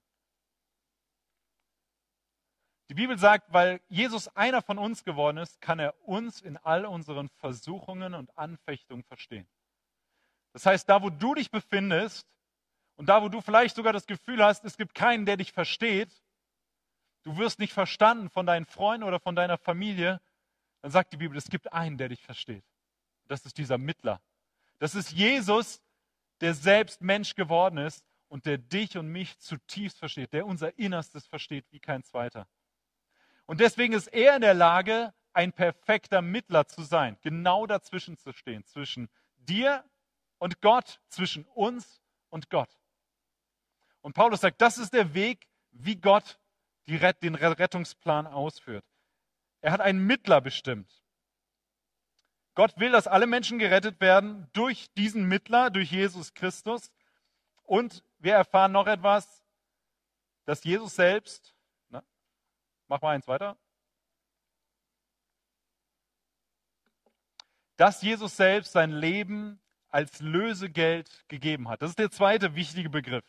Die 2.90 2.96
Bibel 2.96 3.20
sagt, 3.20 3.54
weil 3.54 3.82
Jesus 3.88 4.28
einer 4.36 4.64
von 4.64 4.80
uns 4.80 5.04
geworden 5.04 5.38
ist, 5.38 5.62
kann 5.62 5.78
er 5.78 5.94
uns 6.08 6.42
in 6.42 6.58
all 6.58 6.86
unseren 6.86 7.30
Versuchungen 7.30 8.16
und 8.16 8.36
Anfechtungen 8.36 9.04
verstehen. 9.04 9.48
Das 10.54 10.66
heißt, 10.66 10.90
da 10.90 11.04
wo 11.04 11.12
du 11.12 11.36
dich 11.36 11.52
befindest 11.52 12.28
und 12.96 13.08
da 13.08 13.22
wo 13.22 13.30
du 13.30 13.42
vielleicht 13.42 13.76
sogar 13.76 13.94
das 13.94 14.08
Gefühl 14.08 14.44
hast, 14.44 14.66
es 14.66 14.76
gibt 14.76 14.96
keinen, 14.96 15.28
der 15.28 15.38
dich 15.38 15.52
versteht, 15.52 16.10
du 17.24 17.38
wirst 17.38 17.60
nicht 17.60 17.74
verstanden 17.74 18.32
von 18.32 18.48
deinen 18.48 18.66
Freunden 18.66 19.04
oder 19.04 19.20
von 19.20 19.36
deiner 19.36 19.60
Familie, 19.60 20.20
dann 20.82 20.90
sagt 20.90 21.14
die 21.14 21.18
Bibel, 21.18 21.38
es 21.38 21.50
gibt 21.50 21.72
einen, 21.72 21.98
der 22.00 22.10
dich 22.10 22.24
versteht. 22.24 22.66
Das 23.28 23.46
ist 23.46 23.60
dieser 23.60 23.78
Mittler. 23.78 24.20
Das 24.80 24.96
ist 24.96 25.12
Jesus, 25.12 25.84
der 26.42 26.56
selbst 26.56 27.02
Mensch 27.02 27.36
geworden 27.36 27.78
ist 27.78 28.04
und 28.30 28.48
der 28.48 28.58
dich 28.58 28.98
und 28.98 29.10
mich 29.10 29.38
zutiefst 29.38 30.00
versteht, 30.00 30.34
der 30.34 30.48
unser 30.48 30.78
Innerstes 30.80 31.28
versteht 31.28 31.66
wie 31.70 31.80
kein 31.80 32.04
zweiter. 32.04 32.48
Und 33.50 33.62
deswegen 33.62 33.94
ist 33.94 34.06
er 34.06 34.36
in 34.36 34.42
der 34.42 34.54
Lage, 34.54 35.12
ein 35.34 35.52
perfekter 35.52 36.22
Mittler 36.22 36.68
zu 36.68 36.84
sein, 36.84 37.18
genau 37.22 37.66
dazwischen 37.66 38.16
zu 38.16 38.32
stehen, 38.32 38.64
zwischen 38.64 39.10
dir 39.38 39.84
und 40.38 40.62
Gott, 40.62 41.02
zwischen 41.08 41.46
uns 41.46 42.00
und 42.30 42.52
Gott. 42.52 42.70
Und 44.02 44.14
Paulus 44.14 44.42
sagt, 44.42 44.62
das 44.62 44.78
ist 44.78 44.94
der 44.94 45.16
Weg, 45.16 45.48
wie 45.72 45.96
Gott 45.96 46.40
den 46.86 47.34
Rettungsplan 47.34 48.28
ausführt. 48.28 48.86
Er 49.62 49.72
hat 49.72 49.82
einen 49.82 50.06
Mittler 50.06 50.42
bestimmt. 50.42 51.04
Gott 52.54 52.80
will, 52.80 52.92
dass 52.92 53.08
alle 53.08 53.26
Menschen 53.26 53.58
gerettet 53.58 54.00
werden 54.00 54.48
durch 54.54 54.94
diesen 54.94 55.24
Mittler, 55.24 55.72
durch 55.72 55.90
Jesus 55.90 56.36
Christus. 56.36 56.92
Und 57.64 58.04
wir 58.20 58.36
erfahren 58.36 58.74
noch 58.74 58.86
etwas, 58.86 59.44
dass 60.46 60.64
Jesus 60.64 60.94
selbst, 60.94 61.56
mach 62.90 63.02
mal 63.02 63.16
eins 63.16 63.28
weiter, 63.28 63.58
dass 67.78 68.02
Jesus 68.02 68.36
selbst 68.36 68.74
sein 68.74 68.92
Leben 68.92 69.62
als 69.88 70.20
Lösegeld 70.20 71.24
gegeben 71.30 71.70
hat. 71.70 71.82
Das 71.82 71.92
ist 71.92 72.00
der 72.00 72.12
zweite 72.12 72.56
wichtige 72.56 72.90
Begriff. 72.90 73.26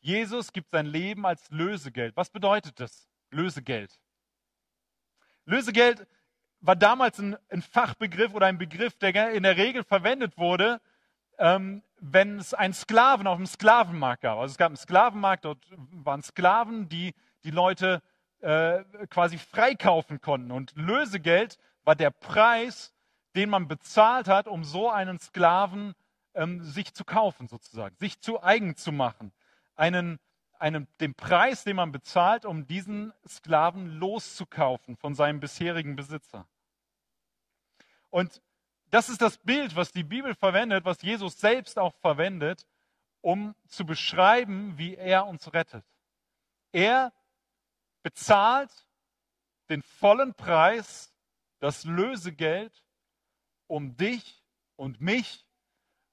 Jesus 0.00 0.52
gibt 0.52 0.70
sein 0.70 0.86
Leben 0.86 1.26
als 1.26 1.50
Lösegeld. 1.50 2.16
Was 2.16 2.30
bedeutet 2.30 2.78
das? 2.78 3.08
Lösegeld. 3.30 3.98
Lösegeld 5.46 6.06
war 6.60 6.76
damals 6.76 7.18
ein, 7.18 7.36
ein 7.48 7.62
Fachbegriff 7.62 8.34
oder 8.34 8.46
ein 8.46 8.58
Begriff, 8.58 8.96
der 8.98 9.32
in 9.32 9.42
der 9.42 9.56
Regel 9.56 9.82
verwendet 9.82 10.38
wurde, 10.38 10.80
ähm, 11.38 11.82
wenn 11.98 12.38
es 12.38 12.54
einen 12.54 12.74
Sklaven 12.74 13.26
auf 13.26 13.36
dem 13.36 13.46
Sklavenmarkt 13.46 14.22
gab. 14.22 14.38
Also 14.38 14.52
es 14.52 14.58
gab 14.58 14.68
einen 14.68 14.76
Sklavenmarkt, 14.76 15.44
dort 15.44 15.66
waren 15.70 16.22
Sklaven, 16.22 16.88
die 16.88 17.14
die 17.44 17.50
Leute 17.50 18.02
äh, 18.40 18.84
quasi 19.08 19.38
freikaufen 19.38 20.20
konnten. 20.20 20.50
Und 20.50 20.72
Lösegeld 20.76 21.58
war 21.84 21.94
der 21.94 22.10
Preis, 22.10 22.92
den 23.34 23.50
man 23.50 23.68
bezahlt 23.68 24.28
hat, 24.28 24.48
um 24.48 24.64
so 24.64 24.90
einen 24.90 25.18
Sklaven 25.18 25.94
ähm, 26.34 26.62
sich 26.62 26.94
zu 26.94 27.04
kaufen, 27.04 27.48
sozusagen, 27.48 27.96
sich 27.96 28.20
zu 28.20 28.42
eigen 28.42 28.76
zu 28.76 28.92
machen. 28.92 29.32
Einen, 29.74 30.18
einen, 30.58 30.88
den 31.00 31.14
Preis, 31.14 31.64
den 31.64 31.76
man 31.76 31.92
bezahlt, 31.92 32.44
um 32.44 32.66
diesen 32.66 33.12
Sklaven 33.26 33.98
loszukaufen 33.98 34.96
von 34.96 35.14
seinem 35.14 35.40
bisherigen 35.40 35.96
Besitzer. 35.96 36.46
Und 38.10 38.40
das 38.90 39.08
ist 39.08 39.20
das 39.20 39.38
Bild, 39.38 39.76
was 39.76 39.92
die 39.92 40.04
Bibel 40.04 40.34
verwendet, 40.34 40.84
was 40.84 41.02
Jesus 41.02 41.38
selbst 41.38 41.78
auch 41.78 41.94
verwendet, 41.96 42.66
um 43.20 43.54
zu 43.66 43.84
beschreiben, 43.84 44.78
wie 44.78 44.94
er 44.94 45.26
uns 45.26 45.52
rettet. 45.52 45.84
Er 46.72 47.12
bezahlt 48.06 48.70
den 49.68 49.82
vollen 49.82 50.32
Preis, 50.32 51.12
das 51.58 51.82
Lösegeld 51.82 52.84
um 53.66 53.96
dich 53.96 54.44
und 54.76 55.00
mich 55.00 55.44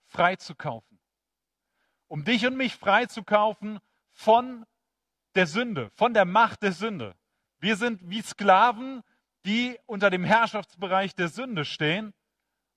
freizukaufen. 0.07 0.99
Um 2.07 2.25
dich 2.25 2.47
und 2.47 2.57
mich 2.57 2.75
freizukaufen 2.75 3.79
von 4.09 4.65
der 5.35 5.45
Sünde, 5.45 5.91
von 5.91 6.15
der 6.15 6.25
Macht 6.25 6.63
der 6.63 6.71
Sünde. 6.71 7.15
Wir 7.59 7.75
sind 7.75 8.09
wie 8.09 8.23
Sklaven, 8.23 9.03
die 9.45 9.79
unter 9.85 10.09
dem 10.09 10.23
Herrschaftsbereich 10.23 11.13
der 11.13 11.27
Sünde 11.27 11.63
stehen 11.63 12.11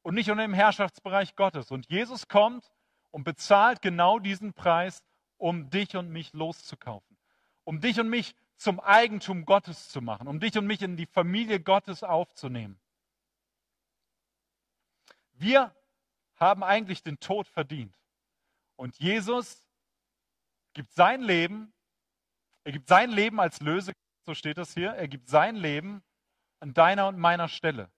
und 0.02 0.14
nicht 0.14 0.30
unter 0.30 0.42
dem 0.42 0.52
Herrschaftsbereich 0.52 1.36
Gottes. 1.36 1.70
Und 1.70 1.88
Jesus 1.88 2.28
kommt 2.28 2.70
und 3.12 3.24
bezahlt 3.24 3.80
genau 3.80 4.18
diesen 4.18 4.52
Preis, 4.52 5.02
um 5.38 5.70
dich 5.70 5.96
und 5.96 6.10
mich 6.10 6.34
loszukaufen, 6.34 7.16
um 7.64 7.80
dich 7.80 7.98
und 7.98 8.10
mich 8.10 8.36
zum 8.56 8.80
Eigentum 8.80 9.44
Gottes 9.44 9.88
zu 9.88 10.00
machen, 10.00 10.28
um 10.28 10.40
dich 10.40 10.56
und 10.56 10.66
mich 10.66 10.82
in 10.82 10.96
die 10.96 11.06
Familie 11.06 11.60
Gottes 11.60 12.02
aufzunehmen. 12.02 12.80
Wir 15.32 15.74
haben 16.36 16.64
eigentlich 16.64 17.02
den 17.02 17.20
Tod 17.20 17.46
verdient. 17.48 17.94
Und 18.76 18.98
Jesus 18.98 19.66
gibt 20.72 20.92
sein 20.92 21.22
Leben, 21.22 21.72
er 22.64 22.72
gibt 22.72 22.88
sein 22.88 23.10
Leben 23.10 23.40
als 23.40 23.60
Löse, 23.60 23.92
so 24.24 24.34
steht 24.34 24.58
das 24.58 24.74
hier, 24.74 24.90
er 24.90 25.08
gibt 25.08 25.28
sein 25.28 25.56
Leben 25.56 26.02
an 26.60 26.74
deiner 26.74 27.08
und 27.08 27.18
meiner 27.18 27.48
Stelle. 27.48 27.90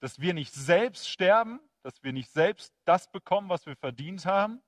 Dass 0.00 0.20
wir 0.20 0.34
nicht 0.34 0.52
selbst 0.52 1.08
sterben, 1.08 1.60
dass 1.82 2.02
wir 2.02 2.12
nicht 2.12 2.30
selbst 2.30 2.72
das 2.84 3.10
bekommen, 3.10 3.48
was 3.48 3.66
wir 3.66 3.76
verdient 3.76 4.24
haben, 4.24 4.62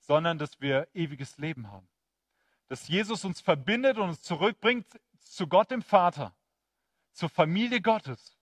sondern 0.00 0.38
dass 0.38 0.60
wir 0.60 0.88
ewiges 0.94 1.38
Leben 1.38 1.70
haben. 1.70 1.88
Dass 2.68 2.88
Jesus 2.88 3.24
uns 3.24 3.40
verbindet 3.40 3.98
und 3.98 4.08
uns 4.08 4.22
zurückbringt 4.22 4.86
zu 5.20 5.46
Gott 5.46 5.70
dem 5.70 5.82
Vater, 5.82 6.34
zur 7.12 7.28
Familie 7.28 7.80
Gottes. 7.80 8.36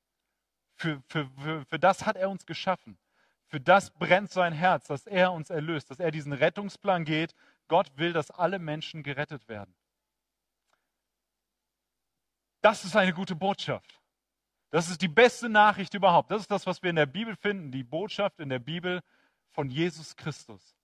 Für, 0.74 1.02
für, 1.08 1.28
für, 1.38 1.64
für 1.66 1.78
das 1.78 2.06
hat 2.06 2.16
er 2.16 2.30
uns 2.30 2.46
geschaffen. 2.46 2.98
Für 3.46 3.60
das 3.60 3.90
brennt 3.90 4.30
sein 4.30 4.52
Herz, 4.52 4.86
dass 4.86 5.06
er 5.06 5.32
uns 5.32 5.50
erlöst, 5.50 5.90
dass 5.90 6.00
er 6.00 6.10
diesen 6.10 6.32
Rettungsplan 6.32 7.04
geht. 7.04 7.34
Gott 7.68 7.90
will, 7.96 8.12
dass 8.12 8.30
alle 8.30 8.58
Menschen 8.58 9.02
gerettet 9.02 9.46
werden. 9.48 9.74
Das 12.62 12.84
ist 12.84 12.96
eine 12.96 13.12
gute 13.12 13.34
Botschaft. 13.34 14.00
Das 14.70 14.88
ist 14.88 15.02
die 15.02 15.08
beste 15.08 15.50
Nachricht 15.50 15.92
überhaupt. 15.92 16.30
Das 16.30 16.40
ist 16.40 16.50
das, 16.50 16.66
was 16.66 16.82
wir 16.82 16.88
in 16.88 16.96
der 16.96 17.06
Bibel 17.06 17.36
finden, 17.36 17.70
die 17.70 17.84
Botschaft 17.84 18.40
in 18.40 18.48
der 18.48 18.58
Bibel 18.58 19.02
von 19.50 19.68
Jesus 19.68 20.16
Christus. 20.16 20.74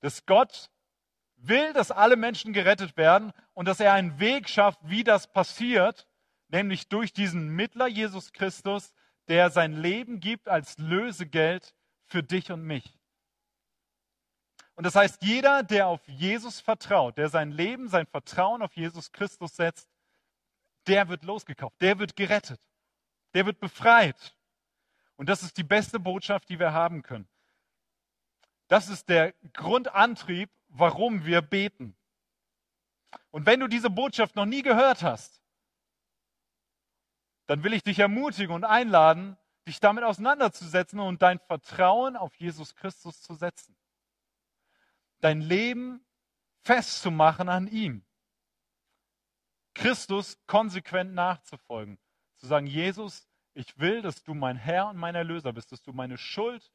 Dass 0.00 0.26
Gott 0.26 0.68
will, 1.38 1.72
dass 1.72 1.90
alle 1.90 2.16
Menschen 2.16 2.52
gerettet 2.52 2.96
werden 2.96 3.32
und 3.54 3.66
dass 3.66 3.80
er 3.80 3.92
einen 3.92 4.18
Weg 4.18 4.48
schafft, 4.48 4.80
wie 4.82 5.04
das 5.04 5.32
passiert, 5.32 6.06
nämlich 6.48 6.88
durch 6.88 7.12
diesen 7.12 7.48
Mittler 7.50 7.86
Jesus 7.86 8.32
Christus, 8.32 8.92
der 9.28 9.50
sein 9.50 9.74
Leben 9.74 10.20
gibt 10.20 10.48
als 10.48 10.78
Lösegeld 10.78 11.74
für 12.04 12.22
dich 12.22 12.50
und 12.50 12.62
mich. 12.62 12.98
Und 14.74 14.84
das 14.84 14.94
heißt, 14.94 15.22
jeder, 15.22 15.62
der 15.62 15.88
auf 15.88 16.06
Jesus 16.06 16.60
vertraut, 16.60 17.18
der 17.18 17.28
sein 17.28 17.50
Leben, 17.50 17.88
sein 17.88 18.06
Vertrauen 18.06 18.62
auf 18.62 18.76
Jesus 18.76 19.10
Christus 19.12 19.56
setzt, 19.56 19.88
der 20.86 21.08
wird 21.08 21.24
losgekauft, 21.24 21.80
der 21.80 21.98
wird 21.98 22.16
gerettet, 22.16 22.60
der 23.34 23.44
wird 23.44 23.60
befreit. 23.60 24.36
Und 25.16 25.28
das 25.28 25.42
ist 25.42 25.56
die 25.56 25.64
beste 25.64 25.98
Botschaft, 25.98 26.48
die 26.48 26.60
wir 26.60 26.72
haben 26.72 27.02
können. 27.02 27.28
Das 28.68 28.88
ist 28.88 29.08
der 29.08 29.32
Grundantrieb, 29.52 30.48
warum 30.68 31.24
wir 31.24 31.42
beten. 31.42 31.96
Und 33.30 33.46
wenn 33.46 33.60
du 33.60 33.68
diese 33.68 33.90
Botschaft 33.90 34.36
noch 34.36 34.46
nie 34.46 34.62
gehört 34.62 35.02
hast, 35.02 35.42
dann 37.46 37.64
will 37.64 37.72
ich 37.72 37.82
dich 37.82 37.98
ermutigen 37.98 38.54
und 38.54 38.64
einladen, 38.64 39.36
dich 39.66 39.80
damit 39.80 40.04
auseinanderzusetzen 40.04 41.00
und 41.00 41.22
dein 41.22 41.38
Vertrauen 41.38 42.16
auf 42.16 42.34
Jesus 42.36 42.74
Christus 42.74 43.22
zu 43.22 43.34
setzen. 43.34 43.76
Dein 45.20 45.40
Leben 45.40 46.04
festzumachen 46.62 47.48
an 47.48 47.66
ihm. 47.66 48.04
Christus 49.74 50.38
konsequent 50.46 51.14
nachzufolgen. 51.14 51.98
Zu 52.36 52.46
sagen, 52.46 52.66
Jesus, 52.66 53.28
ich 53.54 53.78
will, 53.78 54.02
dass 54.02 54.22
du 54.22 54.34
mein 54.34 54.56
Herr 54.56 54.88
und 54.88 54.96
mein 54.96 55.14
Erlöser 55.14 55.52
bist, 55.52 55.72
dass 55.72 55.82
du 55.82 55.92
meine 55.92 56.18
Schuld 56.18 56.70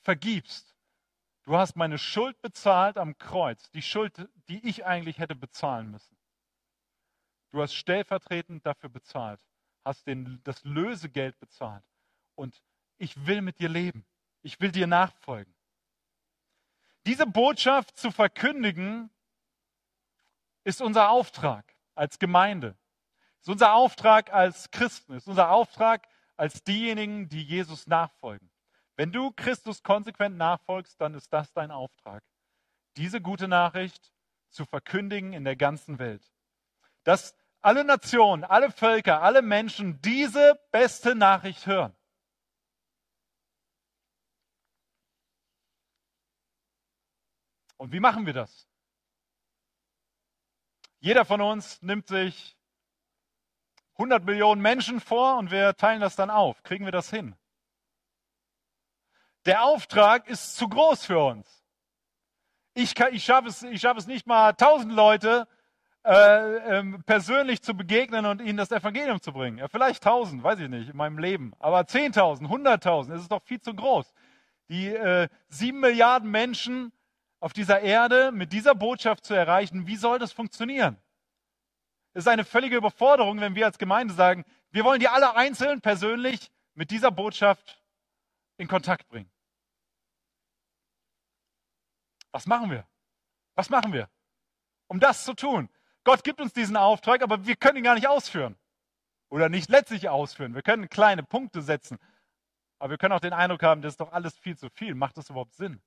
vergibst. 0.00 0.71
Du 1.44 1.56
hast 1.56 1.76
meine 1.76 1.98
Schuld 1.98 2.40
bezahlt 2.40 2.96
am 2.98 3.18
Kreuz, 3.18 3.70
die 3.70 3.82
Schuld, 3.82 4.28
die 4.48 4.66
ich 4.66 4.84
eigentlich 4.84 5.18
hätte 5.18 5.34
bezahlen 5.34 5.90
müssen. 5.90 6.16
Du 7.50 7.60
hast 7.60 7.74
stellvertretend 7.74 8.64
dafür 8.64 8.88
bezahlt 8.88 9.40
hast 9.84 10.06
den, 10.06 10.40
das 10.44 10.62
Lösegeld 10.64 11.38
bezahlt. 11.38 11.84
Und 12.34 12.62
ich 12.98 13.26
will 13.26 13.42
mit 13.42 13.58
dir 13.58 13.68
leben. 13.68 14.04
Ich 14.42 14.60
will 14.60 14.72
dir 14.72 14.86
nachfolgen. 14.86 15.54
Diese 17.06 17.26
Botschaft 17.26 17.96
zu 17.96 18.10
verkündigen, 18.10 19.10
ist 20.64 20.80
unser 20.80 21.10
Auftrag 21.10 21.74
als 21.96 22.20
Gemeinde. 22.20 22.76
Ist 23.40 23.48
unser 23.48 23.74
Auftrag 23.74 24.32
als 24.32 24.70
Christen. 24.70 25.14
Ist 25.14 25.26
unser 25.26 25.50
Auftrag 25.50 26.06
als 26.36 26.62
diejenigen, 26.62 27.28
die 27.28 27.42
Jesus 27.42 27.88
nachfolgen. 27.88 28.48
Wenn 28.96 29.12
du 29.12 29.32
Christus 29.32 29.82
konsequent 29.82 30.36
nachfolgst, 30.36 31.00
dann 31.00 31.14
ist 31.14 31.32
das 31.32 31.52
dein 31.52 31.70
Auftrag. 31.70 32.22
Diese 32.96 33.20
gute 33.20 33.48
Nachricht 33.48 34.12
zu 34.50 34.64
verkündigen 34.66 35.32
in 35.32 35.44
der 35.44 35.56
ganzen 35.56 35.98
Welt. 35.98 36.22
Das 37.04 37.34
alle 37.62 37.84
Nationen, 37.84 38.44
alle 38.44 38.70
Völker, 38.70 39.22
alle 39.22 39.40
Menschen 39.40 40.00
diese 40.02 40.60
beste 40.72 41.14
Nachricht 41.14 41.66
hören. 41.66 41.96
Und 47.76 47.92
wie 47.92 48.00
machen 48.00 48.26
wir 48.26 48.32
das? 48.32 48.68
Jeder 51.00 51.24
von 51.24 51.40
uns 51.40 51.82
nimmt 51.82 52.06
sich 52.06 52.56
100 53.94 54.24
Millionen 54.24 54.60
Menschen 54.62 55.00
vor 55.00 55.36
und 55.38 55.50
wir 55.50 55.74
teilen 55.76 56.00
das 56.00 56.14
dann 56.14 56.30
auf. 56.30 56.62
Kriegen 56.62 56.84
wir 56.84 56.92
das 56.92 57.10
hin? 57.10 57.36
Der 59.46 59.64
Auftrag 59.64 60.28
ist 60.28 60.56
zu 60.56 60.68
groß 60.68 61.04
für 61.04 61.18
uns. 61.18 61.64
Ich, 62.74 62.98
ich 62.98 63.24
schaffe 63.24 63.48
es, 63.48 63.66
schaff 63.80 63.96
es 63.96 64.06
nicht 64.06 64.26
mal 64.26 64.50
1000 64.50 64.92
Leute 64.92 65.48
äh, 66.04 66.78
ähm, 66.78 67.02
persönlich 67.04 67.62
zu 67.62 67.74
begegnen 67.74 68.24
und 68.24 68.40
ihnen 68.40 68.56
das 68.56 68.70
Evangelium 68.70 69.20
zu 69.20 69.32
bringen. 69.32 69.58
Ja, 69.58 69.68
vielleicht 69.68 70.02
tausend, 70.02 70.42
weiß 70.42 70.60
ich 70.60 70.68
nicht, 70.68 70.90
in 70.90 70.96
meinem 70.96 71.18
Leben. 71.18 71.52
Aber 71.58 71.86
zehntausend, 71.86 72.48
hunderttausend, 72.48 73.16
ist 73.16 73.22
es 73.22 73.28
doch 73.28 73.42
viel 73.42 73.60
zu 73.60 73.74
groß. 73.74 74.12
Die 74.68 74.88
äh, 74.88 75.28
sieben 75.48 75.80
Milliarden 75.80 76.30
Menschen 76.30 76.92
auf 77.40 77.52
dieser 77.52 77.80
Erde 77.80 78.30
mit 78.32 78.52
dieser 78.52 78.74
Botschaft 78.74 79.24
zu 79.24 79.34
erreichen, 79.34 79.86
wie 79.86 79.96
soll 79.96 80.18
das 80.18 80.32
funktionieren? 80.32 80.96
Es 82.14 82.24
ist 82.24 82.28
eine 82.28 82.44
völlige 82.44 82.76
Überforderung, 82.76 83.40
wenn 83.40 83.54
wir 83.54 83.66
als 83.66 83.78
Gemeinde 83.78 84.14
sagen, 84.14 84.44
wir 84.70 84.84
wollen 84.84 85.00
die 85.00 85.08
alle 85.08 85.34
einzeln 85.34 85.80
persönlich 85.80 86.50
mit 86.74 86.90
dieser 86.90 87.10
Botschaft 87.10 87.82
in 88.58 88.68
Kontakt 88.68 89.08
bringen. 89.08 89.31
Was 92.32 92.46
machen 92.46 92.70
wir? 92.70 92.86
Was 93.54 93.68
machen 93.68 93.92
wir, 93.92 94.08
um 94.88 94.98
das 94.98 95.24
zu 95.24 95.34
tun? 95.34 95.68
Gott 96.04 96.24
gibt 96.24 96.40
uns 96.40 96.52
diesen 96.52 96.76
Auftrag, 96.76 97.22
aber 97.22 97.46
wir 97.46 97.54
können 97.54 97.76
ihn 97.76 97.84
gar 97.84 97.94
nicht 97.94 98.08
ausführen. 98.08 98.58
Oder 99.28 99.48
nicht 99.48 99.70
letztlich 99.70 100.08
ausführen. 100.08 100.54
Wir 100.54 100.62
können 100.62 100.88
kleine 100.88 101.22
Punkte 101.22 101.62
setzen. 101.62 101.98
Aber 102.78 102.90
wir 102.90 102.98
können 102.98 103.12
auch 103.12 103.20
den 103.20 103.32
Eindruck 103.32 103.62
haben, 103.62 103.82
das 103.82 103.92
ist 103.92 104.00
doch 104.00 104.12
alles 104.12 104.36
viel 104.36 104.56
zu 104.56 104.68
viel. 104.70 104.94
Macht 104.94 105.16
das 105.16 105.30
überhaupt 105.30 105.54
Sinn? 105.54 105.80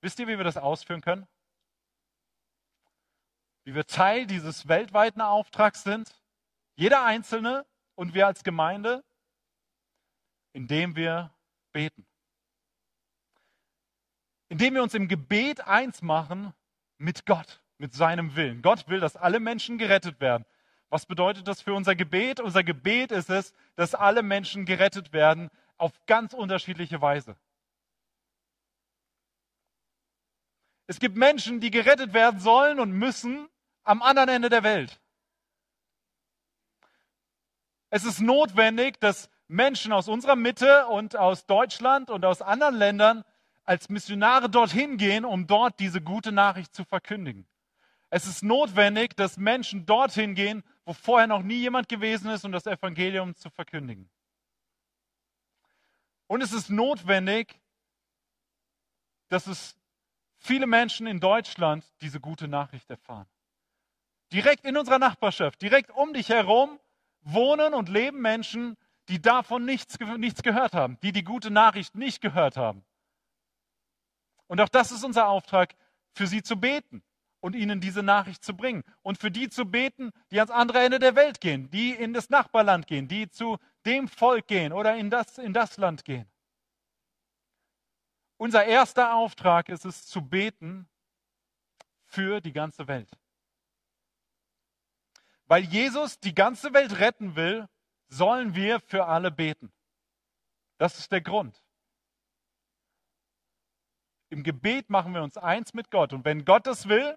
Wisst 0.00 0.18
ihr, 0.18 0.28
wie 0.28 0.36
wir 0.36 0.44
das 0.44 0.56
ausführen 0.56 1.00
können? 1.00 1.26
Wie 3.64 3.74
wir 3.74 3.86
Teil 3.86 4.26
dieses 4.26 4.68
weltweiten 4.68 5.20
Auftrags 5.20 5.82
sind? 5.82 6.14
Jeder 6.76 7.02
Einzelne 7.02 7.66
und 7.96 8.14
wir 8.14 8.26
als 8.26 8.44
Gemeinde, 8.44 9.02
indem 10.52 10.94
wir 10.94 11.34
beten 11.72 12.06
indem 14.48 14.74
wir 14.74 14.82
uns 14.82 14.94
im 14.94 15.08
Gebet 15.08 15.66
eins 15.66 16.02
machen 16.02 16.52
mit 16.98 17.26
Gott, 17.26 17.60
mit 17.78 17.94
seinem 17.94 18.36
Willen. 18.36 18.62
Gott 18.62 18.88
will, 18.88 19.00
dass 19.00 19.16
alle 19.16 19.40
Menschen 19.40 19.78
gerettet 19.78 20.20
werden. 20.20 20.44
Was 20.88 21.06
bedeutet 21.06 21.48
das 21.48 21.60
für 21.60 21.74
unser 21.74 21.96
Gebet? 21.96 22.40
Unser 22.40 22.62
Gebet 22.62 23.10
ist 23.10 23.28
es, 23.28 23.52
dass 23.74 23.94
alle 23.94 24.22
Menschen 24.22 24.64
gerettet 24.64 25.12
werden 25.12 25.50
auf 25.76 25.92
ganz 26.06 26.32
unterschiedliche 26.32 27.00
Weise. 27.00 27.36
Es 30.86 31.00
gibt 31.00 31.16
Menschen, 31.16 31.60
die 31.60 31.72
gerettet 31.72 32.14
werden 32.14 32.38
sollen 32.38 32.78
und 32.78 32.92
müssen 32.92 33.48
am 33.82 34.02
anderen 34.02 34.28
Ende 34.28 34.48
der 34.48 34.62
Welt. 34.62 35.00
Es 37.90 38.04
ist 38.04 38.20
notwendig, 38.20 39.00
dass 39.00 39.28
Menschen 39.48 39.92
aus 39.92 40.08
unserer 40.08 40.36
Mitte 40.36 40.86
und 40.86 41.16
aus 41.16 41.46
Deutschland 41.46 42.10
und 42.10 42.24
aus 42.24 42.42
anderen 42.42 42.76
Ländern 42.76 43.24
als 43.66 43.88
Missionare 43.88 44.48
dorthin 44.48 44.96
gehen, 44.96 45.24
um 45.24 45.46
dort 45.46 45.78
diese 45.80 46.00
gute 46.00 46.32
Nachricht 46.32 46.74
zu 46.74 46.84
verkündigen. 46.84 47.46
Es 48.08 48.26
ist 48.26 48.44
notwendig, 48.44 49.16
dass 49.16 49.36
Menschen 49.36 49.84
dorthin 49.84 50.34
gehen, 50.34 50.62
wo 50.84 50.92
vorher 50.92 51.26
noch 51.26 51.42
nie 51.42 51.58
jemand 51.58 51.88
gewesen 51.88 52.30
ist, 52.30 52.44
um 52.44 52.52
das 52.52 52.66
Evangelium 52.66 53.34
zu 53.34 53.50
verkündigen. 53.50 54.08
Und 56.28 56.40
es 56.42 56.52
ist 56.52 56.70
notwendig, 56.70 57.60
dass 59.28 59.48
es 59.48 59.76
viele 60.38 60.68
Menschen 60.68 61.08
in 61.08 61.18
Deutschland 61.18 61.84
diese 62.00 62.20
gute 62.20 62.46
Nachricht 62.46 62.88
erfahren. 62.88 63.26
Direkt 64.32 64.64
in 64.64 64.76
unserer 64.76 64.98
Nachbarschaft, 64.98 65.60
direkt 65.60 65.90
um 65.90 66.12
dich 66.12 66.28
herum 66.28 66.78
wohnen 67.22 67.74
und 67.74 67.88
leben 67.88 68.20
Menschen, 68.20 68.76
die 69.08 69.20
davon 69.20 69.64
nichts, 69.64 69.98
nichts 70.18 70.42
gehört 70.42 70.74
haben, 70.74 70.98
die 71.00 71.12
die 71.12 71.24
gute 71.24 71.50
Nachricht 71.50 71.96
nicht 71.96 72.20
gehört 72.20 72.56
haben. 72.56 72.84
Und 74.46 74.60
auch 74.60 74.68
das 74.68 74.92
ist 74.92 75.04
unser 75.04 75.28
Auftrag, 75.28 75.74
für 76.12 76.26
sie 76.26 76.42
zu 76.42 76.56
beten 76.56 77.02
und 77.40 77.54
ihnen 77.54 77.80
diese 77.80 78.02
Nachricht 78.02 78.44
zu 78.44 78.56
bringen. 78.56 78.82
Und 79.02 79.18
für 79.18 79.30
die 79.30 79.48
zu 79.48 79.66
beten, 79.66 80.12
die 80.30 80.38
ans 80.40 80.50
andere 80.50 80.84
Ende 80.84 80.98
der 80.98 81.14
Welt 81.14 81.40
gehen, 81.40 81.70
die 81.70 81.92
in 81.92 82.12
das 82.12 82.30
Nachbarland 82.30 82.86
gehen, 82.86 83.08
die 83.08 83.28
zu 83.28 83.58
dem 83.84 84.08
Volk 84.08 84.46
gehen 84.46 84.72
oder 84.72 84.96
in 84.96 85.10
das, 85.10 85.38
in 85.38 85.52
das 85.52 85.76
Land 85.76 86.04
gehen. 86.04 86.28
Unser 88.38 88.64
erster 88.64 89.14
Auftrag 89.14 89.68
ist 89.68 89.84
es, 89.84 90.06
zu 90.06 90.22
beten 90.22 90.88
für 92.04 92.40
die 92.40 92.52
ganze 92.52 92.86
Welt. 92.88 93.10
Weil 95.46 95.62
Jesus 95.62 96.18
die 96.20 96.34
ganze 96.34 96.74
Welt 96.74 96.98
retten 96.98 97.36
will, 97.36 97.68
sollen 98.08 98.54
wir 98.54 98.80
für 98.80 99.06
alle 99.06 99.30
beten. 99.30 99.72
Das 100.78 100.98
ist 100.98 101.12
der 101.12 101.20
Grund. 101.20 101.62
Im 104.28 104.42
Gebet 104.42 104.90
machen 104.90 105.14
wir 105.14 105.22
uns 105.22 105.36
eins 105.36 105.74
mit 105.74 105.90
Gott. 105.90 106.12
Und 106.12 106.24
wenn 106.24 106.44
Gott 106.44 106.66
das 106.66 106.88
will, 106.88 107.16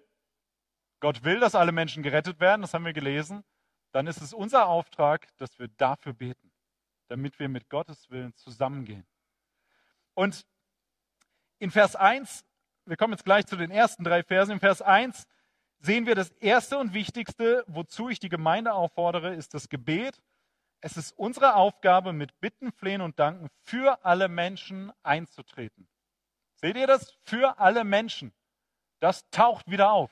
Gott 1.00 1.24
will, 1.24 1.40
dass 1.40 1.54
alle 1.54 1.72
Menschen 1.72 2.02
gerettet 2.02 2.40
werden, 2.40 2.62
das 2.62 2.74
haben 2.74 2.84
wir 2.84 2.92
gelesen, 2.92 3.42
dann 3.92 4.06
ist 4.06 4.20
es 4.20 4.32
unser 4.32 4.66
Auftrag, 4.66 5.26
dass 5.38 5.58
wir 5.58 5.68
dafür 5.68 6.12
beten, 6.12 6.52
damit 7.08 7.38
wir 7.38 7.48
mit 7.48 7.68
Gottes 7.68 8.10
Willen 8.10 8.34
zusammengehen. 8.36 9.06
Und 10.14 10.46
in 11.58 11.70
Vers 11.70 11.96
1, 11.96 12.44
wir 12.86 12.96
kommen 12.96 13.12
jetzt 13.12 13.24
gleich 13.24 13.46
zu 13.46 13.56
den 13.56 13.70
ersten 13.70 14.04
drei 14.04 14.22
Versen, 14.22 14.52
in 14.52 14.60
Vers 14.60 14.82
1 14.82 15.26
sehen 15.80 16.06
wir 16.06 16.14
das 16.14 16.30
Erste 16.30 16.78
und 16.78 16.92
Wichtigste, 16.92 17.64
wozu 17.66 18.10
ich 18.10 18.20
die 18.20 18.28
Gemeinde 18.28 18.74
auffordere, 18.74 19.34
ist 19.34 19.54
das 19.54 19.68
Gebet. 19.68 20.20
Es 20.82 20.96
ist 20.96 21.12
unsere 21.18 21.54
Aufgabe, 21.54 22.12
mit 22.12 22.38
Bitten, 22.40 22.72
Flehen 22.72 23.00
und 23.00 23.18
Danken 23.18 23.48
für 23.62 24.04
alle 24.04 24.28
Menschen 24.28 24.92
einzutreten. 25.02 25.88
Seht 26.60 26.76
ihr 26.76 26.86
das? 26.86 27.12
Für 27.22 27.58
alle 27.58 27.84
Menschen. 27.84 28.32
Das 29.00 29.28
taucht 29.30 29.70
wieder 29.70 29.92
auf. 29.92 30.10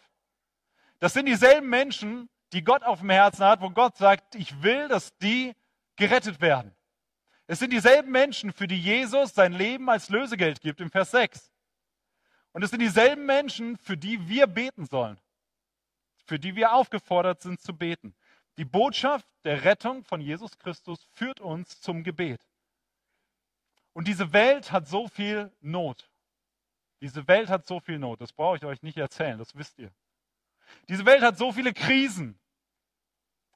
Das 0.99 1.13
sind 1.13 1.27
dieselben 1.27 1.69
Menschen, 1.69 2.29
die 2.53 2.65
Gott 2.65 2.83
auf 2.83 3.01
dem 3.01 3.11
Herzen 3.11 3.45
hat, 3.45 3.61
wo 3.61 3.71
Gott 3.71 3.97
sagt, 3.97 4.35
ich 4.35 4.63
will, 4.63 4.89
dass 4.89 5.17
die 5.19 5.55
gerettet 5.97 6.41
werden. 6.41 6.75
Es 7.47 7.59
sind 7.59 7.73
dieselben 7.73 8.11
Menschen, 8.11 8.53
für 8.53 8.67
die 8.67 8.81
Jesus 8.81 9.35
sein 9.35 9.53
Leben 9.53 9.89
als 9.89 10.09
Lösegeld 10.09 10.61
gibt, 10.61 10.81
im 10.81 10.91
Vers 10.91 11.11
6. 11.13 11.51
Und 12.53 12.63
es 12.63 12.71
sind 12.71 12.81
dieselben 12.81 13.27
Menschen, 13.27 13.77
für 13.77 13.97
die 13.97 14.29
wir 14.29 14.47
beten 14.47 14.87
sollen, 14.87 15.19
für 16.27 16.39
die 16.39 16.57
wir 16.57 16.73
aufgefordert 16.73 17.43
sind 17.43 17.61
zu 17.61 17.77
beten. 17.77 18.15
Die 18.57 18.65
Botschaft 18.65 19.27
der 19.45 19.65
Rettung 19.65 20.05
von 20.05 20.21
Jesus 20.21 20.59
Christus 20.59 21.07
führt 21.13 21.41
uns 21.41 21.81
zum 21.81 22.03
Gebet. 22.03 22.41
Und 23.93 24.09
diese 24.09 24.33
Welt 24.33 24.73
hat 24.73 24.89
so 24.89 25.09
viel 25.09 25.53
Not. 25.61 26.11
Diese 27.01 27.29
Welt 27.29 27.49
hat 27.49 27.67
so 27.67 27.81
viel 27.81 27.99
Not, 27.99 28.21
das 28.21 28.33
brauche 28.33 28.57
ich 28.57 28.65
euch 28.65 28.83
nicht 28.83 28.99
erzählen, 28.99 29.39
das 29.39 29.55
wisst 29.55 29.79
ihr. 29.79 29.93
Diese 30.89 31.07
Welt 31.07 31.23
hat 31.23 31.39
so 31.39 31.53
viele 31.53 31.73
Krisen, 31.73 32.39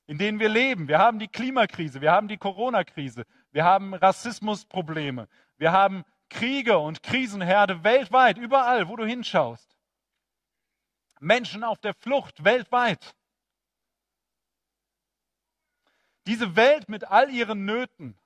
in 0.06 0.18
denen 0.18 0.38
wir 0.38 0.48
leben. 0.48 0.88
Wir 0.88 0.98
haben 0.98 1.18
die 1.18 1.28
Klimakrise, 1.28 2.00
wir 2.00 2.12
haben 2.12 2.28
die 2.28 2.38
Corona-Krise, 2.38 3.24
wir 3.50 3.64
haben 3.64 3.94
Rassismusprobleme, 3.94 5.28
wir 5.58 5.72
haben 5.72 6.04
Kriege 6.28 6.78
und 6.78 7.02
Krisenherde 7.02 7.84
weltweit, 7.84 8.38
überall, 8.38 8.88
wo 8.88 8.96
du 8.96 9.04
hinschaust. 9.04 9.76
Menschen 11.20 11.64
auf 11.64 11.80
der 11.80 11.94
Flucht 11.94 12.44
weltweit. 12.44 13.14
Diese 16.26 16.56
Welt 16.56 16.88
mit 16.88 17.04
all 17.04 17.30
ihren 17.30 17.64
Nöten 17.64 18.16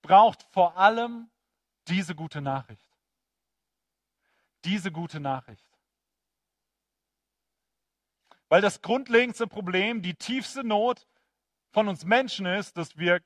braucht 0.00 0.42
vor 0.50 0.78
allem 0.78 1.30
diese 1.86 2.14
gute 2.14 2.40
Nachricht 2.40 2.91
diese 4.64 4.92
gute 4.92 5.20
Nachricht. 5.20 5.66
Weil 8.48 8.60
das 8.60 8.82
grundlegendste 8.82 9.46
Problem, 9.46 10.02
die 10.02 10.14
tiefste 10.14 10.62
Not 10.62 11.06
von 11.70 11.88
uns 11.88 12.04
Menschen 12.04 12.46
ist, 12.46 12.76
dass 12.76 12.96
wir 12.96 13.22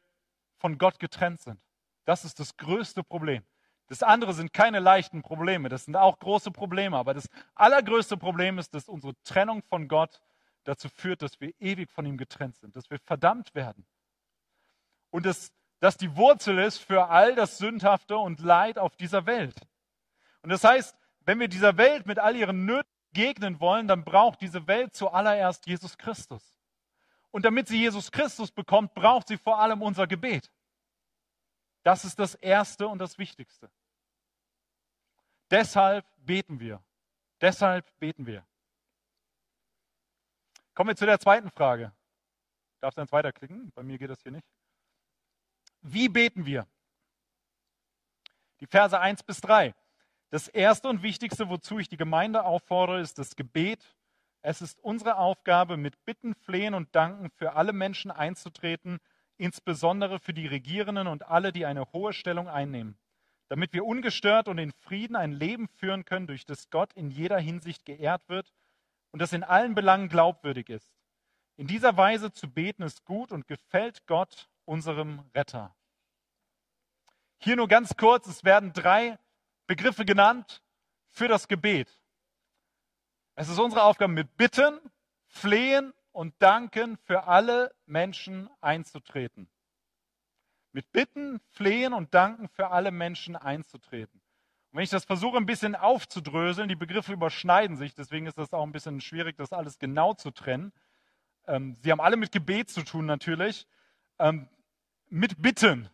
von 0.58 0.78
Gott 0.78 0.98
getrennt 0.98 1.40
sind. 1.40 1.60
Das 2.04 2.24
ist 2.24 2.38
das 2.38 2.56
größte 2.56 3.02
Problem. 3.02 3.44
Das 3.88 4.02
andere 4.02 4.32
sind 4.34 4.52
keine 4.52 4.80
leichten 4.80 5.22
Probleme, 5.22 5.68
das 5.68 5.84
sind 5.84 5.96
auch 5.96 6.18
große 6.18 6.50
Probleme, 6.50 6.96
aber 6.96 7.14
das 7.14 7.28
allergrößte 7.54 8.16
Problem 8.16 8.58
ist, 8.58 8.74
dass 8.74 8.88
unsere 8.88 9.14
Trennung 9.22 9.62
von 9.62 9.86
Gott 9.86 10.20
dazu 10.64 10.88
führt, 10.88 11.22
dass 11.22 11.40
wir 11.40 11.52
ewig 11.60 11.90
von 11.90 12.04
ihm 12.04 12.16
getrennt 12.16 12.56
sind, 12.56 12.74
dass 12.74 12.90
wir 12.90 12.98
verdammt 12.98 13.54
werden. 13.54 13.86
Und 15.10 15.24
dass 15.24 15.52
das 15.78 15.96
die 15.96 16.16
Wurzel 16.16 16.58
ist 16.58 16.78
für 16.78 17.08
all 17.08 17.34
das 17.34 17.58
Sündhafte 17.58 18.16
und 18.16 18.40
Leid 18.40 18.78
auf 18.78 18.96
dieser 18.96 19.26
Welt. 19.26 19.60
Und 20.42 20.50
das 20.50 20.64
heißt, 20.64 20.96
wenn 21.26 21.38
wir 21.40 21.48
dieser 21.48 21.76
Welt 21.76 22.06
mit 22.06 22.18
all 22.18 22.34
ihren 22.36 22.64
Nöten 22.64 22.90
begegnen 23.10 23.60
wollen, 23.60 23.88
dann 23.88 24.04
braucht 24.04 24.40
diese 24.40 24.66
Welt 24.66 24.94
zuallererst 24.94 25.66
Jesus 25.66 25.96
Christus. 25.96 26.54
Und 27.30 27.44
damit 27.44 27.68
sie 27.68 27.78
Jesus 27.78 28.12
Christus 28.12 28.52
bekommt, 28.52 28.94
braucht 28.94 29.28
sie 29.28 29.36
vor 29.36 29.58
allem 29.58 29.82
unser 29.82 30.06
Gebet. 30.06 30.50
Das 31.82 32.04
ist 32.04 32.18
das 32.18 32.34
Erste 32.34 32.88
und 32.88 32.98
das 32.98 33.18
Wichtigste. 33.18 33.70
Deshalb 35.50 36.04
beten 36.16 36.60
wir. 36.60 36.82
Deshalb 37.40 37.86
beten 37.98 38.26
wir. 38.26 38.46
Kommen 40.74 40.88
wir 40.88 40.96
zu 40.96 41.06
der 41.06 41.18
zweiten 41.18 41.50
Frage. 41.50 41.92
Darfst 42.80 42.98
du 42.98 43.02
eins 43.02 43.12
weiterklicken? 43.12 43.72
Bei 43.72 43.82
mir 43.82 43.98
geht 43.98 44.10
das 44.10 44.22
hier 44.22 44.32
nicht. 44.32 44.46
Wie 45.80 46.08
beten 46.08 46.44
wir? 46.44 46.66
Die 48.60 48.66
Verse 48.66 48.98
1 48.98 49.22
bis 49.22 49.40
3. 49.40 49.74
Das 50.30 50.48
Erste 50.48 50.88
und 50.88 51.02
Wichtigste, 51.02 51.48
wozu 51.48 51.78
ich 51.78 51.88
die 51.88 51.96
Gemeinde 51.96 52.44
auffordere, 52.44 53.00
ist 53.00 53.18
das 53.18 53.36
Gebet. 53.36 53.96
Es 54.42 54.60
ist 54.60 54.78
unsere 54.82 55.18
Aufgabe, 55.18 55.76
mit 55.76 56.04
Bitten, 56.04 56.34
Flehen 56.34 56.74
und 56.74 56.94
Danken 56.94 57.30
für 57.30 57.54
alle 57.54 57.72
Menschen 57.72 58.10
einzutreten, 58.10 58.98
insbesondere 59.38 60.18
für 60.18 60.32
die 60.32 60.46
Regierenden 60.46 61.06
und 61.06 61.26
alle, 61.26 61.52
die 61.52 61.66
eine 61.66 61.92
hohe 61.92 62.12
Stellung 62.12 62.48
einnehmen, 62.48 62.98
damit 63.48 63.72
wir 63.72 63.84
ungestört 63.84 64.48
und 64.48 64.58
in 64.58 64.72
Frieden 64.72 65.14
ein 65.14 65.32
Leben 65.32 65.68
führen 65.68 66.04
können, 66.04 66.26
durch 66.26 66.44
das 66.44 66.70
Gott 66.70 66.92
in 66.94 67.10
jeder 67.10 67.38
Hinsicht 67.38 67.84
geehrt 67.84 68.28
wird 68.28 68.52
und 69.12 69.20
das 69.20 69.32
in 69.32 69.44
allen 69.44 69.74
Belangen 69.74 70.08
glaubwürdig 70.08 70.68
ist. 70.68 70.90
In 71.56 71.66
dieser 71.66 71.96
Weise 71.96 72.32
zu 72.32 72.50
beten 72.50 72.82
ist 72.82 73.04
gut 73.04 73.32
und 73.32 73.46
gefällt 73.46 74.06
Gott, 74.06 74.48
unserem 74.64 75.20
Retter. 75.34 75.74
Hier 77.38 77.56
nur 77.56 77.68
ganz 77.68 77.96
kurz, 77.96 78.26
es 78.26 78.44
werden 78.44 78.72
drei 78.72 79.18
Begriffe 79.66 80.04
genannt 80.04 80.62
für 81.08 81.28
das 81.28 81.48
Gebet. 81.48 81.98
Es 83.34 83.48
ist 83.48 83.58
unsere 83.58 83.82
Aufgabe, 83.82 84.12
mit 84.12 84.36
Bitten, 84.36 84.78
Flehen 85.26 85.92
und 86.12 86.34
Danken 86.40 86.96
für 86.98 87.24
alle 87.24 87.74
Menschen 87.84 88.48
einzutreten. 88.60 89.48
Mit 90.72 90.90
Bitten, 90.92 91.40
Flehen 91.52 91.92
und 91.92 92.14
Danken 92.14 92.48
für 92.48 92.70
alle 92.70 92.90
Menschen 92.90 93.36
einzutreten. 93.36 94.22
Und 94.70 94.78
wenn 94.78 94.84
ich 94.84 94.90
das 94.90 95.04
versuche, 95.04 95.36
ein 95.36 95.46
bisschen 95.46 95.74
aufzudröseln, 95.74 96.68
die 96.68 96.76
Begriffe 96.76 97.12
überschneiden 97.12 97.76
sich, 97.76 97.94
deswegen 97.94 98.26
ist 98.26 98.38
das 98.38 98.52
auch 98.52 98.62
ein 98.62 98.72
bisschen 98.72 99.00
schwierig, 99.00 99.36
das 99.36 99.52
alles 99.52 99.78
genau 99.78 100.14
zu 100.14 100.30
trennen. 100.30 100.72
Ähm, 101.46 101.74
sie 101.82 101.90
haben 101.90 102.00
alle 102.00 102.16
mit 102.16 102.32
Gebet 102.32 102.70
zu 102.70 102.82
tun 102.82 103.06
natürlich. 103.06 103.66
Ähm, 104.18 104.48
mit 105.08 105.40
Bitten. 105.40 105.88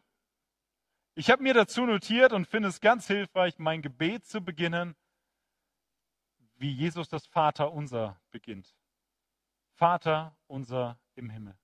Ich 1.15 1.31
habe 1.31 1.43
mir 1.43 1.53
dazu 1.53 1.85
notiert 1.85 2.33
und 2.33 2.47
finde 2.47 2.69
es 2.69 2.81
ganz 2.81 3.07
hilfreich, 3.07 3.59
mein 3.59 3.83
Gebet 3.83 4.25
zu 4.25 4.41
beginnen, 4.41 4.97
wie 6.57 6.73
Jesus 6.73 7.09
das 7.09 7.27
Vater 7.27 7.73
unser 7.73 8.21
beginnt. 8.31 8.75
Vater 9.75 10.37
unser 10.47 10.99
im 11.15 11.29
Himmel. 11.29 11.59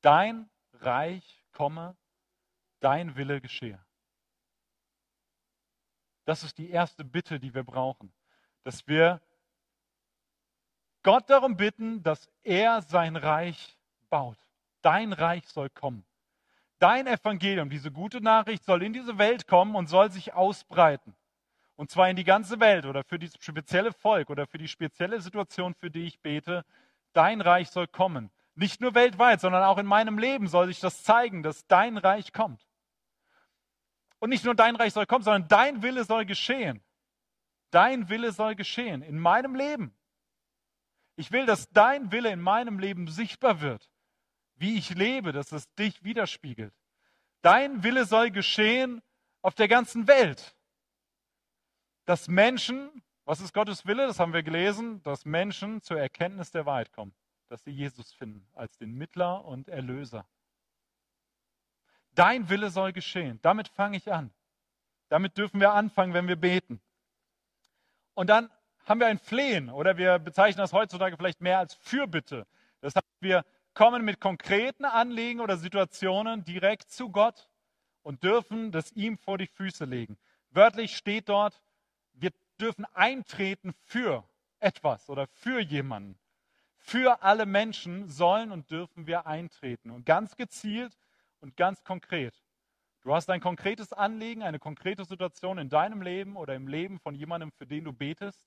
Dein 0.00 0.50
Reich 0.72 1.44
komme, 1.52 1.96
dein 2.80 3.14
Wille 3.14 3.40
geschehe. 3.40 3.84
Das 6.24 6.42
ist 6.42 6.58
die 6.58 6.70
erste 6.70 7.04
Bitte, 7.04 7.38
die 7.38 7.54
wir 7.54 7.64
brauchen, 7.64 8.12
dass 8.64 8.86
wir 8.86 9.22
Gott 11.02 11.30
darum 11.30 11.56
bitten, 11.56 12.02
dass 12.02 12.28
er 12.42 12.82
sein 12.82 13.16
Reich 13.16 13.78
baut. 14.10 14.38
Dein 14.82 15.12
Reich 15.12 15.46
soll 15.48 15.70
kommen. 15.70 16.04
Dein 16.78 17.08
Evangelium, 17.08 17.70
diese 17.70 17.90
gute 17.90 18.20
Nachricht, 18.20 18.64
soll 18.64 18.82
in 18.82 18.92
diese 18.92 19.18
Welt 19.18 19.48
kommen 19.48 19.74
und 19.74 19.88
soll 19.88 20.12
sich 20.12 20.34
ausbreiten. 20.34 21.14
Und 21.74 21.90
zwar 21.90 22.08
in 22.08 22.16
die 22.16 22.24
ganze 22.24 22.60
Welt 22.60 22.86
oder 22.86 23.02
für 23.04 23.18
dieses 23.18 23.36
spezielle 23.40 23.92
Volk 23.92 24.30
oder 24.30 24.46
für 24.46 24.58
die 24.58 24.68
spezielle 24.68 25.20
Situation, 25.20 25.74
für 25.74 25.90
die 25.90 26.06
ich 26.06 26.20
bete. 26.20 26.64
Dein 27.12 27.40
Reich 27.40 27.70
soll 27.70 27.88
kommen. 27.88 28.30
Nicht 28.54 28.80
nur 28.80 28.94
weltweit, 28.94 29.40
sondern 29.40 29.64
auch 29.64 29.78
in 29.78 29.86
meinem 29.86 30.18
Leben 30.18 30.48
soll 30.48 30.66
sich 30.68 30.80
das 30.80 31.02
zeigen, 31.02 31.42
dass 31.42 31.66
dein 31.66 31.96
Reich 31.96 32.32
kommt. 32.32 32.66
Und 34.20 34.30
nicht 34.30 34.44
nur 34.44 34.54
dein 34.54 34.76
Reich 34.76 34.92
soll 34.92 35.06
kommen, 35.06 35.24
sondern 35.24 35.48
dein 35.48 35.82
Wille 35.82 36.04
soll 36.04 36.26
geschehen. 36.26 36.82
Dein 37.70 38.08
Wille 38.08 38.32
soll 38.32 38.54
geschehen 38.54 39.02
in 39.02 39.18
meinem 39.18 39.54
Leben. 39.54 39.94
Ich 41.16 41.32
will, 41.32 41.46
dass 41.46 41.70
dein 41.70 42.12
Wille 42.12 42.30
in 42.30 42.40
meinem 42.40 42.78
Leben 42.78 43.08
sichtbar 43.08 43.60
wird 43.60 43.88
wie 44.58 44.78
ich 44.78 44.90
lebe, 44.90 45.32
dass 45.32 45.52
es 45.52 45.72
dich 45.74 46.02
widerspiegelt. 46.02 46.74
Dein 47.42 47.82
Wille 47.82 48.04
soll 48.04 48.30
geschehen 48.30 49.02
auf 49.42 49.54
der 49.54 49.68
ganzen 49.68 50.06
Welt. 50.08 50.56
Dass 52.04 52.28
Menschen, 52.28 53.02
was 53.24 53.40
ist 53.40 53.54
Gottes 53.54 53.86
Wille? 53.86 54.06
Das 54.06 54.18
haben 54.18 54.32
wir 54.32 54.42
gelesen, 54.42 55.02
dass 55.02 55.24
Menschen 55.24 55.82
zur 55.82 56.00
Erkenntnis 56.00 56.50
der 56.50 56.66
Wahrheit 56.66 56.92
kommen, 56.92 57.14
dass 57.48 57.62
sie 57.64 57.70
Jesus 57.70 58.12
finden 58.12 58.46
als 58.54 58.76
den 58.78 58.94
Mittler 58.94 59.44
und 59.44 59.68
Erlöser. 59.68 60.26
Dein 62.14 62.48
Wille 62.48 62.70
soll 62.70 62.92
geschehen. 62.92 63.38
Damit 63.42 63.68
fange 63.68 63.96
ich 63.96 64.12
an. 64.12 64.32
Damit 65.08 65.38
dürfen 65.38 65.60
wir 65.60 65.72
anfangen, 65.72 66.14
wenn 66.14 66.28
wir 66.28 66.36
beten. 66.36 66.80
Und 68.14 68.28
dann 68.28 68.50
haben 68.86 69.00
wir 69.00 69.06
ein 69.06 69.18
Flehen 69.18 69.70
oder 69.70 69.96
wir 69.96 70.18
bezeichnen 70.18 70.58
das 70.58 70.72
heutzutage 70.72 71.16
vielleicht 71.16 71.40
mehr 71.40 71.58
als 71.58 71.74
Fürbitte. 71.74 72.46
Das 72.80 72.96
heißt, 72.96 73.06
wir 73.20 73.44
kommen 73.78 74.04
mit 74.04 74.18
konkreten 74.18 74.84
Anliegen 74.84 75.38
oder 75.38 75.56
Situationen 75.56 76.42
direkt 76.42 76.90
zu 76.90 77.10
Gott 77.10 77.48
und 78.02 78.24
dürfen 78.24 78.72
das 78.72 78.90
ihm 78.90 79.16
vor 79.16 79.38
die 79.38 79.46
Füße 79.46 79.84
legen. 79.84 80.18
Wörtlich 80.50 80.96
steht 80.96 81.28
dort, 81.28 81.62
wir 82.12 82.32
dürfen 82.60 82.86
eintreten 82.86 83.72
für 83.84 84.28
etwas 84.58 85.08
oder 85.08 85.28
für 85.28 85.60
jemanden. 85.60 86.18
Für 86.76 87.22
alle 87.22 87.46
Menschen 87.46 88.08
sollen 88.08 88.50
und 88.50 88.68
dürfen 88.68 89.06
wir 89.06 89.28
eintreten. 89.28 89.92
Und 89.92 90.04
ganz 90.04 90.34
gezielt 90.34 90.98
und 91.38 91.56
ganz 91.56 91.84
konkret. 91.84 92.34
Du 93.02 93.14
hast 93.14 93.30
ein 93.30 93.40
konkretes 93.40 93.92
Anliegen, 93.92 94.42
eine 94.42 94.58
konkrete 94.58 95.04
Situation 95.04 95.56
in 95.56 95.68
deinem 95.68 96.02
Leben 96.02 96.34
oder 96.36 96.56
im 96.56 96.66
Leben 96.66 96.98
von 96.98 97.14
jemandem, 97.14 97.52
für 97.52 97.66
den 97.68 97.84
du 97.84 97.92
betest, 97.92 98.44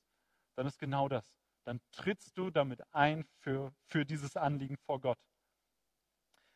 dann 0.58 0.68
ist 0.68 0.78
genau 0.78 1.08
das 1.08 1.34
dann 1.64 1.80
trittst 1.92 2.38
du 2.38 2.50
damit 2.50 2.82
ein 2.94 3.26
für, 3.40 3.74
für 3.86 4.06
dieses 4.06 4.36
Anliegen 4.36 4.78
vor 4.86 5.00
Gott. 5.00 5.18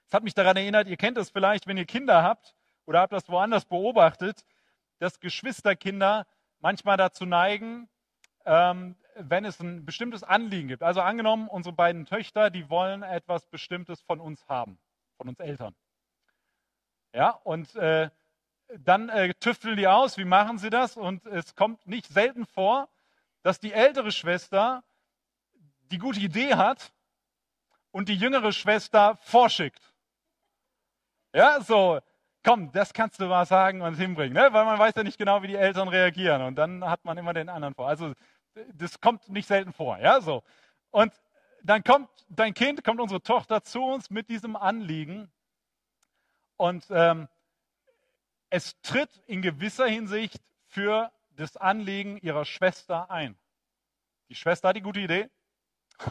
Es 0.08 0.14
hat 0.14 0.24
mich 0.24 0.34
daran 0.34 0.58
erinnert, 0.58 0.88
ihr 0.88 0.98
kennt 0.98 1.18
es 1.18 1.30
vielleicht, 1.30 1.68
wenn 1.68 1.78
ihr 1.78 1.86
Kinder 1.86 2.24
habt 2.24 2.56
oder 2.86 3.02
habt 3.02 3.14
das 3.14 3.28
woanders 3.30 3.66
beobachtet, 3.66 4.46
dass 5.00 5.20
Geschwisterkinder 5.20 6.28
manchmal 6.60 6.98
dazu 6.98 7.26
neigen, 7.26 7.90
ähm, 8.46 8.96
wenn 9.16 9.46
es 9.46 9.60
ein 9.60 9.86
bestimmtes 9.86 10.24
Anliegen 10.24 10.68
gibt. 10.68 10.84
Also 10.84 11.02
angenommen, 11.02 11.48
unsere 11.48 11.74
beiden 11.74 12.06
Töchter, 12.06 12.50
die 12.50 12.70
wollen 12.70 13.02
etwas 13.02 13.48
Bestimmtes 13.48 14.02
von 14.02 14.20
uns 14.20 14.48
haben, 14.48 14.78
von 15.18 15.30
uns 15.30 15.40
Eltern. 15.40 15.76
Ja, 17.14 17.30
und 17.30 17.76
äh, 17.76 18.10
dann 18.80 19.10
äh, 19.10 19.34
tüfteln 19.36 19.78
die 19.78 19.88
aus, 19.88 20.18
wie 20.18 20.26
machen 20.26 20.58
sie 20.58 20.70
das? 20.70 20.98
Und 20.98 21.26
es 21.26 21.56
kommt 21.56 21.88
nicht 21.88 22.08
selten 22.08 22.46
vor, 22.46 22.90
dass 23.42 23.60
die 23.60 23.72
ältere 23.72 24.12
Schwester 24.12 24.84
die 25.92 25.98
gute 25.98 26.20
Idee 26.20 26.56
hat 26.56 26.92
und 27.92 28.10
die 28.10 28.16
jüngere 28.16 28.52
Schwester 28.52 29.18
vorschickt. 29.22 29.82
Ja, 31.34 31.62
so, 31.62 32.00
komm, 32.44 32.72
das 32.72 32.94
kannst 32.94 33.20
du 33.20 33.26
mal 33.26 33.46
sagen 33.46 33.82
und 33.82 33.96
hinbringen, 33.96 34.34
ne? 34.34 34.54
weil 34.54 34.66
man 34.66 34.80
weiß 34.80 34.96
ja 34.96 35.04
nicht 35.04 35.18
genau, 35.18 35.42
wie 35.42 35.48
die 35.48 35.56
Eltern 35.56 35.88
reagieren 35.88 36.42
und 36.44 36.56
dann 36.56 36.86
hat 36.86 37.04
man 37.04 37.18
immer 37.18 37.34
den 37.34 37.50
anderen 37.50 37.74
vor. 37.74 37.88
Also 37.88 38.14
das 38.74 39.02
kommt 39.02 39.28
nicht 39.30 39.48
selten 39.48 39.74
vor, 39.74 39.98
ja, 39.98 40.22
so. 40.22 40.44
Und 40.92 41.14
dann 41.64 41.84
kommt 41.84 42.10
dein 42.30 42.54
Kind, 42.54 42.84
kommt 42.84 43.02
unsere 43.02 43.22
Tochter 43.22 43.64
zu 43.64 43.84
uns 43.84 44.10
mit 44.10 44.30
diesem 44.30 44.56
Anliegen 44.56 45.32
und 46.58 46.86
ähm, 46.90 47.28
es 48.50 48.80
tritt 48.82 49.10
in 49.26 49.42
gewisser 49.42 49.88
Hinsicht 49.88 50.42
für 50.68 51.12
das 51.32 51.58
Anliegen 51.58 52.18
ihrer 52.18 52.46
Schwester 52.46 53.10
ein. 53.10 53.38
Die 54.30 54.36
Schwester 54.36 54.70
hat 54.70 54.76
die 54.76 54.82
gute 54.82 55.00
Idee, 55.00 55.30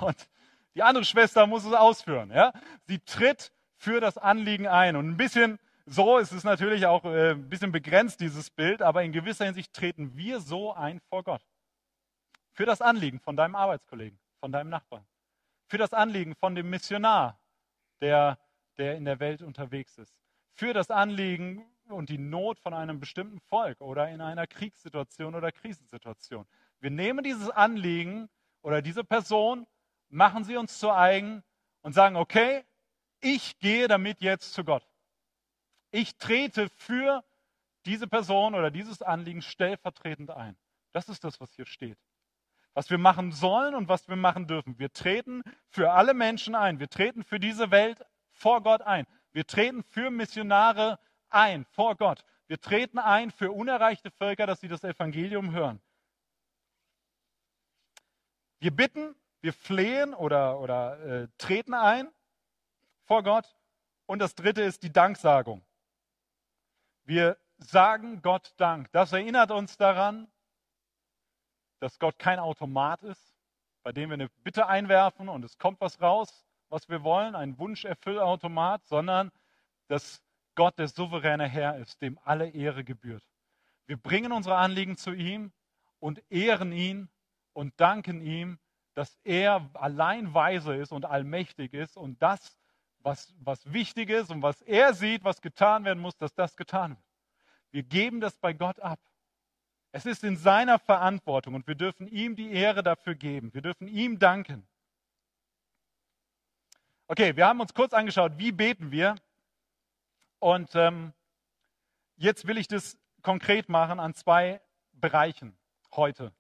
und 0.01 0.29
die 0.75 0.83
andere 0.83 1.05
Schwester 1.05 1.47
muss 1.47 1.65
es 1.65 1.73
ausführen. 1.73 2.31
Ja? 2.31 2.53
Sie 2.87 2.99
tritt 2.99 3.53
für 3.77 4.01
das 4.01 4.19
Anliegen 4.19 4.67
ein. 4.67 4.97
Und 4.97 5.09
ein 5.09 5.17
bisschen 5.17 5.59
so 5.87 6.19
ist 6.19 6.33
es 6.33 6.45
natürlich 6.45 6.87
auch 6.87 7.05
äh, 7.05 7.33
ein 7.33 7.49
bisschen 7.49 7.71
begrenzt, 7.71 8.21
dieses 8.21 8.51
Bild, 8.51 8.81
aber 8.81 9.03
in 9.03 9.13
gewisser 9.13 9.45
Hinsicht 9.45 9.73
treten 9.73 10.17
wir 10.17 10.41
so 10.41 10.73
ein 10.73 11.01
vor 11.01 11.23
Gott. 11.23 11.47
Für 12.53 12.65
das 12.65 12.81
Anliegen 12.81 13.21
von 13.21 13.37
deinem 13.37 13.55
Arbeitskollegen, 13.55 14.19
von 14.41 14.51
deinem 14.51 14.71
Nachbarn. 14.71 15.05
Für 15.67 15.79
das 15.79 15.93
Anliegen 15.93 16.35
von 16.37 16.55
dem 16.55 16.71
Missionar, 16.71 17.39
der, 18.01 18.39
der 18.79 18.97
in 18.97 19.05
der 19.05 19.21
Welt 19.21 19.43
unterwegs 19.43 19.99
ist. 19.99 20.15
Für 20.53 20.73
das 20.73 20.91
Anliegen 20.91 21.67
und 21.89 22.09
die 22.09 22.19
Not 22.19 22.59
von 22.59 22.73
einem 22.73 22.99
bestimmten 22.99 23.41
Volk 23.41 23.81
oder 23.81 24.09
in 24.09 24.21
einer 24.21 24.47
Kriegssituation 24.47 25.35
oder 25.35 25.53
Krisensituation. 25.53 26.47
Wir 26.81 26.91
nehmen 26.91 27.25
dieses 27.25 27.51
Anliegen 27.51 28.31
oder 28.63 28.81
diese 28.81 29.05
Person 29.05 29.67
machen 30.15 30.45
sie 30.45 30.57
uns 30.57 30.79
zu 30.79 30.93
eigen 30.93 31.43
und 31.83 31.93
sagen, 31.93 32.17
okay, 32.17 32.65
ich 33.21 33.59
gehe 33.59 33.89
damit 33.89 34.21
jetzt 34.21 34.55
zu 34.55 34.65
Gott. 34.65 34.87
Ich 35.91 36.17
trete 36.17 36.69
für 36.69 37.25
diese 37.85 38.07
Person 38.07 38.55
oder 38.55 38.71
dieses 38.71 39.03
Anliegen 39.03 39.43
stellvertretend 39.43 40.31
ein. 40.31 40.57
Das 40.93 41.09
ist 41.09 41.25
das, 41.25 41.41
was 41.41 41.53
hier 41.55 41.67
steht. 41.67 41.99
Was 42.75 42.91
wir 42.91 42.99
machen 42.99 43.33
sollen 43.33 43.75
und 43.75 43.89
was 43.89 44.09
wir 44.09 44.17
machen 44.17 44.47
dürfen. 44.47 44.79
Wir 44.79 44.93
treten 44.93 45.43
für 45.69 45.93
alle 45.93 46.15
Menschen 46.15 46.55
ein. 46.55 46.81
Wir 46.81 46.89
treten 46.89 47.23
für 47.23 47.39
diese 47.39 47.71
Welt 47.71 48.05
vor 48.31 48.63
Gott 48.63 48.83
ein. 48.83 49.07
Wir 49.33 49.47
treten 49.47 49.83
für 49.83 50.11
Missionare 50.11 50.99
ein 51.29 51.65
vor 51.67 51.97
Gott. 51.97 52.25
Wir 52.47 52.61
treten 52.61 52.99
ein 52.99 53.31
für 53.31 53.51
unerreichte 53.51 54.11
Völker, 54.11 54.47
dass 54.47 54.61
sie 54.61 54.69
das 54.69 54.85
Evangelium 54.85 55.53
hören. 55.53 55.81
Wir 58.61 58.71
bitten 58.71 59.15
wir 59.45 59.53
flehen 59.53 60.15
oder, 60.15 60.59
oder 60.59 60.99
äh, 61.05 61.29
treten 61.37 61.75
ein 61.75 62.09
vor 63.03 63.23
Gott. 63.23 63.55
Und 64.07 64.19
das 64.21 64.35
dritte 64.35 64.63
ist 64.63 64.83
die 64.83 64.91
Danksagung. 64.91 65.63
Wir 67.05 67.37
sagen 67.59 68.23
Gott 68.23 68.55
Dank. 68.57 68.91
Das 68.93 69.13
erinnert 69.13 69.51
uns 69.51 69.77
daran, 69.77 70.29
dass 71.79 71.99
Gott 71.99 72.19
kein 72.19 72.39
Automat 72.39 73.03
ist, 73.03 73.37
bei 73.83 73.93
dem 73.93 74.09
wir 74.09 74.15
eine 74.15 74.31
Bitte 74.31 74.67
einwerfen 74.67 75.29
und 75.29 75.45
es 75.45 75.59
kommt 75.59 75.79
was 75.83 76.01
raus, 76.01 76.47
was 76.71 76.89
wir 76.89 77.03
wollen, 77.03 77.35
ein 77.35 77.59
Wunscherfüllautomat, 77.59 78.87
sondern 78.87 79.31
dass 79.89 80.23
Gott 80.55 80.79
der 80.79 80.89
souveräne 80.89 81.47
Herr 81.47 81.77
ist, 81.77 82.01
dem 82.01 82.19
alle 82.25 82.49
Ehre 82.49 82.83
gebührt. 82.83 83.29
Wir 83.85 83.99
bringen 83.99 84.33
unsere 84.33 84.57
Anliegen 84.57 84.97
zu 84.97 85.13
ihm 85.13 85.53
und 85.99 86.23
ehren 86.31 86.73
ihn 86.73 87.11
und 87.53 87.79
danken 87.79 88.23
ihm 88.23 88.59
dass 88.95 89.19
er 89.25 89.69
allein 89.75 90.35
weise 90.35 90.75
ist 90.75 90.93
und 90.93 91.05
allmächtig 91.05 91.75
ist 91.75 91.97
und 91.97 92.21
das, 92.23 92.57
was, 93.01 93.35
was 93.41 93.73
wichtig 93.73 94.09
ist 94.09 94.31
und 94.31 94.43
was 94.43 94.63
er 94.63 94.95
sieht, 94.95 95.25
was 95.25 95.43
getan 95.43 95.85
werden 95.85 96.01
muss, 96.01 96.17
dass 96.17 96.35
das 96.35 96.57
getan 96.57 96.91
wird. 96.91 97.05
Wir 97.71 97.83
geben 97.83 98.21
das 98.21 98.37
bei 98.37 98.53
Gott 98.53 98.81
ab. 98.81 99.01
Es 99.91 100.07
ist 100.07 100.25
in 100.25 100.37
seiner 100.37 100.79
Verantwortung 100.79 101.55
und 101.55 101.67
wir 101.67 101.75
dürfen 101.75 102.09
ihm 102.09 102.35
die 102.35 102.53
Ehre 102.53 102.83
dafür 102.83 103.15
geben. 103.15 103.53
Wir 103.53 103.63
dürfen 103.63 103.89
ihm 103.89 104.19
danken. 104.19 104.67
Okay, 107.07 107.37
wir 107.37 107.47
haben 107.47 107.61
uns 107.61 107.75
kurz 107.75 107.93
angeschaut, 107.93 108.33
wie 108.39 108.53
beten 108.53 108.91
wir. 108.91 109.17
Und 110.39 110.75
ähm, 110.75 111.13
jetzt 112.17 112.47
will 112.47 112.59
ich 112.59 112.69
das 112.69 112.97
konkret 113.23 113.69
machen 113.69 114.01
an 114.01 114.15
zwei 114.15 114.61
Bereichen 114.93 115.57
heute. 115.93 116.33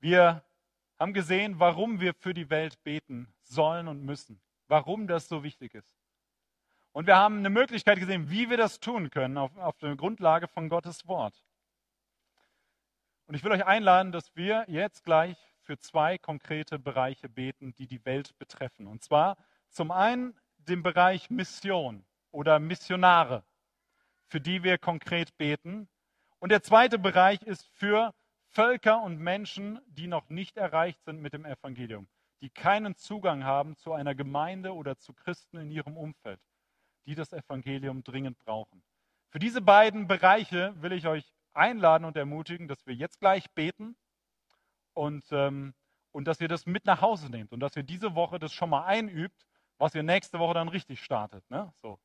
Wir 0.00 0.44
haben 1.02 1.12
gesehen, 1.14 1.58
warum 1.58 2.00
wir 2.00 2.14
für 2.14 2.32
die 2.32 2.48
Welt 2.48 2.82
beten 2.84 3.26
sollen 3.42 3.88
und 3.88 4.04
müssen, 4.04 4.40
warum 4.68 5.08
das 5.08 5.28
so 5.28 5.42
wichtig 5.42 5.74
ist. 5.74 5.96
Und 6.92 7.08
wir 7.08 7.16
haben 7.16 7.38
eine 7.38 7.50
Möglichkeit 7.50 7.98
gesehen, 7.98 8.30
wie 8.30 8.48
wir 8.50 8.56
das 8.56 8.78
tun 8.78 9.10
können 9.10 9.36
auf, 9.36 9.56
auf 9.56 9.76
der 9.78 9.96
Grundlage 9.96 10.46
von 10.46 10.68
Gottes 10.68 11.08
Wort. 11.08 11.34
Und 13.26 13.34
ich 13.34 13.42
will 13.42 13.50
euch 13.50 13.66
einladen, 13.66 14.12
dass 14.12 14.36
wir 14.36 14.64
jetzt 14.68 15.02
gleich 15.02 15.36
für 15.62 15.76
zwei 15.78 16.18
konkrete 16.18 16.78
Bereiche 16.78 17.28
beten, 17.28 17.74
die 17.74 17.88
die 17.88 18.04
Welt 18.04 18.38
betreffen. 18.38 18.86
Und 18.86 19.02
zwar 19.02 19.36
zum 19.70 19.90
einen 19.90 20.38
den 20.58 20.84
Bereich 20.84 21.30
Mission 21.30 22.04
oder 22.30 22.60
Missionare, 22.60 23.42
für 24.26 24.40
die 24.40 24.62
wir 24.62 24.78
konkret 24.78 25.36
beten. 25.36 25.88
Und 26.38 26.50
der 26.50 26.62
zweite 26.62 26.98
Bereich 26.98 27.42
ist 27.42 27.66
für 27.70 28.14
Völker 28.52 29.02
und 29.02 29.18
Menschen, 29.18 29.80
die 29.86 30.06
noch 30.06 30.28
nicht 30.28 30.58
erreicht 30.58 31.02
sind 31.04 31.22
mit 31.22 31.32
dem 31.32 31.46
Evangelium, 31.46 32.06
die 32.42 32.50
keinen 32.50 32.96
Zugang 32.96 33.44
haben 33.44 33.76
zu 33.76 33.94
einer 33.94 34.14
Gemeinde 34.14 34.74
oder 34.74 34.98
zu 34.98 35.14
Christen 35.14 35.56
in 35.56 35.70
ihrem 35.70 35.96
Umfeld, 35.96 36.40
die 37.06 37.14
das 37.14 37.32
Evangelium 37.32 38.04
dringend 38.04 38.38
brauchen. 38.38 38.82
Für 39.30 39.38
diese 39.38 39.62
beiden 39.62 40.06
Bereiche 40.06 40.74
will 40.82 40.92
ich 40.92 41.06
euch 41.06 41.32
einladen 41.54 42.04
und 42.04 42.16
ermutigen, 42.16 42.68
dass 42.68 42.86
wir 42.86 42.94
jetzt 42.94 43.20
gleich 43.20 43.50
beten 43.52 43.96
und, 44.92 45.24
ähm, 45.30 45.72
und 46.10 46.26
dass 46.26 46.38
ihr 46.40 46.48
das 46.48 46.66
mit 46.66 46.84
nach 46.84 47.00
Hause 47.00 47.30
nehmt 47.30 47.52
und 47.52 47.60
dass 47.60 47.74
ihr 47.74 47.82
diese 47.82 48.14
Woche 48.14 48.38
das 48.38 48.52
schon 48.52 48.68
mal 48.68 48.84
einübt, 48.84 49.46
was 49.78 49.94
ihr 49.94 50.02
nächste 50.02 50.38
Woche 50.38 50.54
dann 50.54 50.68
richtig 50.68 51.02
startet. 51.02 51.48
Ne? 51.50 51.72
So. 51.80 51.98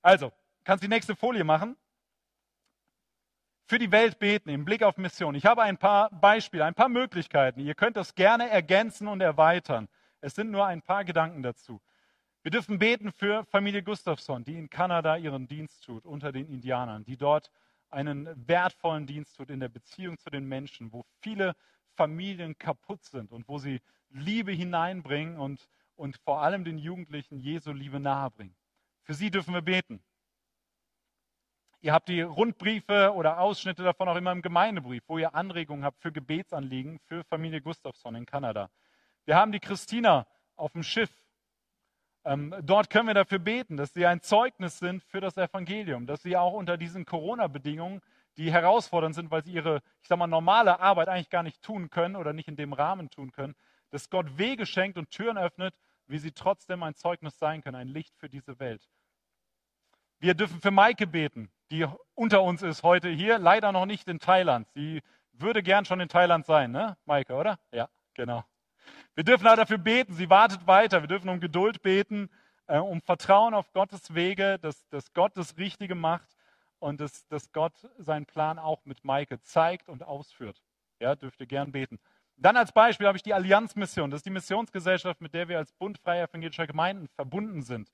Also, 0.00 0.32
kannst 0.64 0.82
die 0.82 0.88
nächste 0.88 1.14
Folie 1.14 1.44
machen 1.44 1.76
für 3.70 3.78
die 3.78 3.92
Welt 3.92 4.18
beten 4.18 4.48
im 4.48 4.64
Blick 4.64 4.82
auf 4.82 4.96
Mission. 4.96 5.36
Ich 5.36 5.46
habe 5.46 5.62
ein 5.62 5.78
paar 5.78 6.10
Beispiele, 6.10 6.64
ein 6.64 6.74
paar 6.74 6.88
Möglichkeiten. 6.88 7.60
Ihr 7.60 7.76
könnt 7.76 7.96
das 7.96 8.16
gerne 8.16 8.50
ergänzen 8.50 9.06
und 9.06 9.20
erweitern. 9.20 9.88
Es 10.20 10.34
sind 10.34 10.50
nur 10.50 10.66
ein 10.66 10.82
paar 10.82 11.04
Gedanken 11.04 11.44
dazu. 11.44 11.80
Wir 12.42 12.50
dürfen 12.50 12.80
beten 12.80 13.12
für 13.12 13.44
Familie 13.44 13.84
Gustafsson, 13.84 14.42
die 14.42 14.58
in 14.58 14.70
Kanada 14.70 15.16
ihren 15.16 15.46
Dienst 15.46 15.84
tut 15.84 16.04
unter 16.04 16.32
den 16.32 16.48
Indianern, 16.48 17.04
die 17.04 17.16
dort 17.16 17.52
einen 17.90 18.28
wertvollen 18.48 19.06
Dienst 19.06 19.36
tut 19.36 19.50
in 19.50 19.60
der 19.60 19.68
Beziehung 19.68 20.18
zu 20.18 20.30
den 20.30 20.48
Menschen, 20.48 20.92
wo 20.92 21.04
viele 21.20 21.54
Familien 21.94 22.58
kaputt 22.58 23.04
sind 23.04 23.30
und 23.30 23.46
wo 23.46 23.58
sie 23.58 23.80
Liebe 24.08 24.50
hineinbringen 24.50 25.38
und, 25.38 25.68
und 25.94 26.16
vor 26.24 26.42
allem 26.42 26.64
den 26.64 26.76
Jugendlichen 26.76 27.38
Jesu 27.38 27.70
Liebe 27.70 28.00
nahebringen. 28.00 28.56
Für 29.04 29.14
sie 29.14 29.30
dürfen 29.30 29.54
wir 29.54 29.62
beten. 29.62 30.02
Ihr 31.82 31.94
habt 31.94 32.08
die 32.08 32.20
Rundbriefe 32.20 33.14
oder 33.14 33.40
Ausschnitte 33.40 33.82
davon 33.82 34.06
auch 34.08 34.16
immer 34.16 34.32
im 34.32 34.42
Gemeindebrief, 34.42 35.02
wo 35.06 35.16
ihr 35.16 35.34
Anregungen 35.34 35.82
habt 35.82 35.98
für 36.02 36.12
Gebetsanliegen 36.12 36.98
für 37.06 37.24
Familie 37.24 37.62
Gustafsson 37.62 38.14
in 38.16 38.26
Kanada. 38.26 38.68
Wir 39.24 39.36
haben 39.36 39.50
die 39.50 39.60
Christina 39.60 40.26
auf 40.56 40.72
dem 40.72 40.82
Schiff. 40.82 41.10
Ähm, 42.26 42.54
dort 42.62 42.90
können 42.90 43.06
wir 43.06 43.14
dafür 43.14 43.38
beten, 43.38 43.78
dass 43.78 43.94
sie 43.94 44.04
ein 44.04 44.20
Zeugnis 44.20 44.78
sind 44.78 45.02
für 45.04 45.22
das 45.22 45.38
Evangelium, 45.38 46.06
dass 46.06 46.22
sie 46.22 46.36
auch 46.36 46.52
unter 46.52 46.76
diesen 46.76 47.06
Corona-Bedingungen, 47.06 48.02
die 48.36 48.52
herausfordernd 48.52 49.14
sind, 49.14 49.30
weil 49.30 49.42
sie 49.42 49.52
ihre, 49.52 49.80
ich 50.02 50.08
sag 50.08 50.18
mal, 50.18 50.26
normale 50.26 50.80
Arbeit 50.80 51.08
eigentlich 51.08 51.30
gar 51.30 51.42
nicht 51.42 51.62
tun 51.62 51.88
können 51.88 52.14
oder 52.14 52.34
nicht 52.34 52.48
in 52.48 52.56
dem 52.56 52.74
Rahmen 52.74 53.08
tun 53.08 53.32
können, 53.32 53.54
dass 53.88 54.10
Gott 54.10 54.36
Wege 54.36 54.66
schenkt 54.66 54.98
und 54.98 55.10
Türen 55.10 55.38
öffnet, 55.38 55.74
wie 56.06 56.18
sie 56.18 56.32
trotzdem 56.32 56.82
ein 56.82 56.94
Zeugnis 56.94 57.38
sein 57.38 57.62
können, 57.62 57.76
ein 57.76 57.88
Licht 57.88 58.14
für 58.18 58.28
diese 58.28 58.58
Welt. 58.58 58.86
Wir 60.20 60.34
dürfen 60.34 60.60
für 60.60 60.70
Maike 60.70 61.06
beten, 61.06 61.50
die 61.70 61.86
unter 62.14 62.42
uns 62.42 62.62
ist 62.62 62.82
heute 62.82 63.08
hier, 63.08 63.38
leider 63.38 63.72
noch 63.72 63.86
nicht 63.86 64.06
in 64.06 64.18
Thailand. 64.18 64.68
Sie 64.74 65.00
würde 65.32 65.62
gern 65.62 65.86
schon 65.86 66.00
in 66.00 66.08
Thailand 66.08 66.44
sein, 66.44 66.70
ne, 66.70 66.98
Maike, 67.06 67.34
oder? 67.34 67.58
Ja, 67.72 67.88
genau. 68.12 68.44
Wir 69.14 69.24
dürfen 69.24 69.46
auch 69.46 69.56
dafür 69.56 69.78
beten, 69.78 70.12
sie 70.12 70.28
wartet 70.28 70.66
weiter. 70.66 71.00
Wir 71.02 71.08
dürfen 71.08 71.30
um 71.30 71.40
Geduld 71.40 71.80
beten, 71.80 72.28
äh, 72.66 72.78
um 72.78 73.00
Vertrauen 73.00 73.54
auf 73.54 73.72
Gottes 73.72 74.14
Wege, 74.14 74.58
dass, 74.58 74.86
dass 74.88 75.14
Gott 75.14 75.36
das 75.36 75.56
Richtige 75.56 75.94
macht 75.94 76.36
und 76.80 77.00
dass, 77.00 77.26
dass 77.28 77.50
Gott 77.52 77.72
seinen 77.96 78.26
Plan 78.26 78.58
auch 78.58 78.84
mit 78.84 79.04
Maike 79.04 79.40
zeigt 79.40 79.88
und 79.88 80.02
ausführt. 80.02 80.62
Ja, 81.00 81.16
dürft 81.16 81.40
ihr 81.40 81.46
gern 81.46 81.72
beten. 81.72 81.98
Dann 82.36 82.58
als 82.58 82.72
Beispiel 82.72 83.06
habe 83.06 83.16
ich 83.16 83.22
die 83.22 83.34
Allianzmission. 83.34 84.10
Das 84.10 84.18
ist 84.18 84.26
die 84.26 84.30
Missionsgesellschaft, 84.30 85.20
mit 85.22 85.32
der 85.32 85.48
wir 85.48 85.58
als 85.58 85.72
Bund 85.72 85.98
freier 85.98 86.28
evangelischer 86.28 86.66
Gemeinden 86.66 87.08
verbunden 87.08 87.62
sind. 87.62 87.90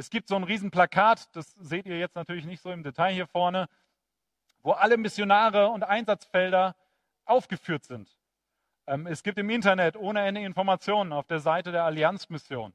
Es 0.00 0.08
gibt 0.08 0.28
so 0.28 0.34
ein 0.34 0.44
Riesenplakat, 0.44 1.28
das 1.36 1.52
seht 1.60 1.84
ihr 1.84 1.98
jetzt 1.98 2.16
natürlich 2.16 2.46
nicht 2.46 2.62
so 2.62 2.70
im 2.70 2.82
Detail 2.82 3.12
hier 3.12 3.26
vorne, 3.26 3.68
wo 4.62 4.72
alle 4.72 4.96
Missionare 4.96 5.68
und 5.68 5.82
Einsatzfelder 5.82 6.74
aufgeführt 7.26 7.84
sind. 7.84 8.16
Ähm, 8.86 9.06
es 9.06 9.22
gibt 9.22 9.36
im 9.36 9.50
Internet 9.50 9.98
ohne 9.98 10.24
Ende 10.24 10.40
Informationen 10.40 11.12
auf 11.12 11.26
der 11.26 11.40
Seite 11.40 11.70
der 11.70 11.84
Allianzmission, 11.84 12.72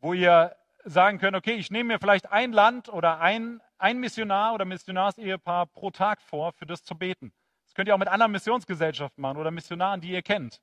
wo 0.00 0.14
ihr 0.14 0.56
sagen 0.84 1.18
könnt, 1.18 1.36
okay, 1.36 1.52
ich 1.52 1.70
nehme 1.70 1.88
mir 1.88 1.98
vielleicht 1.98 2.32
ein 2.32 2.54
Land 2.54 2.88
oder 2.88 3.20
ein, 3.20 3.60
ein 3.76 3.98
Missionar 3.98 4.54
oder 4.54 4.64
Missionarsehepaar 4.64 5.66
pro 5.66 5.90
Tag 5.90 6.22
vor, 6.22 6.54
für 6.54 6.64
das 6.64 6.82
zu 6.82 6.94
beten. 6.94 7.30
Das 7.66 7.74
könnt 7.74 7.88
ihr 7.88 7.94
auch 7.94 7.98
mit 7.98 8.08
anderen 8.08 8.32
Missionsgesellschaften 8.32 9.20
machen 9.20 9.36
oder 9.36 9.50
Missionaren, 9.50 10.00
die 10.00 10.12
ihr 10.12 10.22
kennt. 10.22 10.62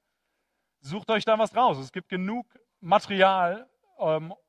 Sucht 0.79 1.11
euch 1.11 1.25
da 1.25 1.37
was 1.37 1.55
raus. 1.55 1.77
Es 1.77 1.91
gibt 1.91 2.09
genug 2.09 2.47
Material, 2.79 3.69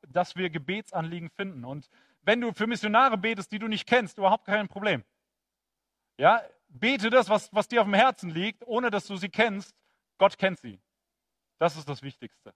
dass 0.08 0.36
wir 0.36 0.50
Gebetsanliegen 0.50 1.30
finden. 1.30 1.64
Und 1.64 1.88
wenn 2.22 2.40
du 2.40 2.52
für 2.52 2.66
Missionare 2.66 3.18
betest, 3.18 3.52
die 3.52 3.58
du 3.58 3.68
nicht 3.68 3.86
kennst, 3.86 4.18
überhaupt 4.18 4.46
kein 4.46 4.68
Problem. 4.68 5.04
Ja, 6.18 6.42
bete 6.68 7.10
das, 7.10 7.28
was, 7.28 7.52
was 7.52 7.68
dir 7.68 7.80
auf 7.80 7.86
dem 7.86 7.94
Herzen 7.94 8.30
liegt, 8.30 8.66
ohne 8.66 8.90
dass 8.90 9.06
du 9.06 9.16
sie 9.16 9.28
kennst. 9.28 9.74
Gott 10.18 10.38
kennt 10.38 10.58
sie. 10.58 10.80
Das 11.58 11.76
ist 11.76 11.88
das 11.88 12.02
Wichtigste. 12.02 12.54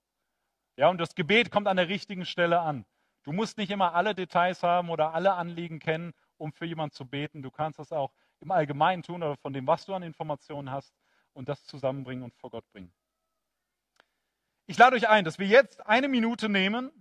Ja, 0.77 0.89
und 0.89 0.97
das 0.97 1.15
Gebet 1.15 1.51
kommt 1.51 1.67
an 1.67 1.77
der 1.77 1.89
richtigen 1.89 2.25
Stelle 2.25 2.59
an. 2.59 2.85
Du 3.23 3.31
musst 3.31 3.57
nicht 3.57 3.71
immer 3.71 3.93
alle 3.93 4.15
Details 4.15 4.63
haben 4.63 4.89
oder 4.89 5.13
alle 5.13 5.33
Anliegen 5.33 5.79
kennen, 5.79 6.13
um 6.37 6.53
für 6.53 6.65
jemanden 6.65 6.95
zu 6.95 7.05
beten. 7.05 7.43
Du 7.43 7.51
kannst 7.51 7.77
das 7.77 7.91
auch 7.91 8.11
im 8.39 8.51
Allgemeinen 8.51 9.03
tun 9.03 9.21
oder 9.21 9.37
von 9.37 9.53
dem, 9.53 9.67
was 9.67 9.85
du 9.85 9.93
an 9.93 10.01
Informationen 10.01 10.71
hast 10.71 10.93
und 11.33 11.47
das 11.47 11.63
zusammenbringen 11.65 12.23
und 12.23 12.33
vor 12.35 12.49
Gott 12.49 12.65
bringen. 12.71 12.91
Ich 14.71 14.77
lade 14.77 14.95
euch 14.95 15.09
ein, 15.09 15.25
dass 15.25 15.37
wir 15.37 15.47
jetzt 15.47 15.85
eine 15.85 16.07
Minute 16.07 16.47
nehmen 16.47 16.91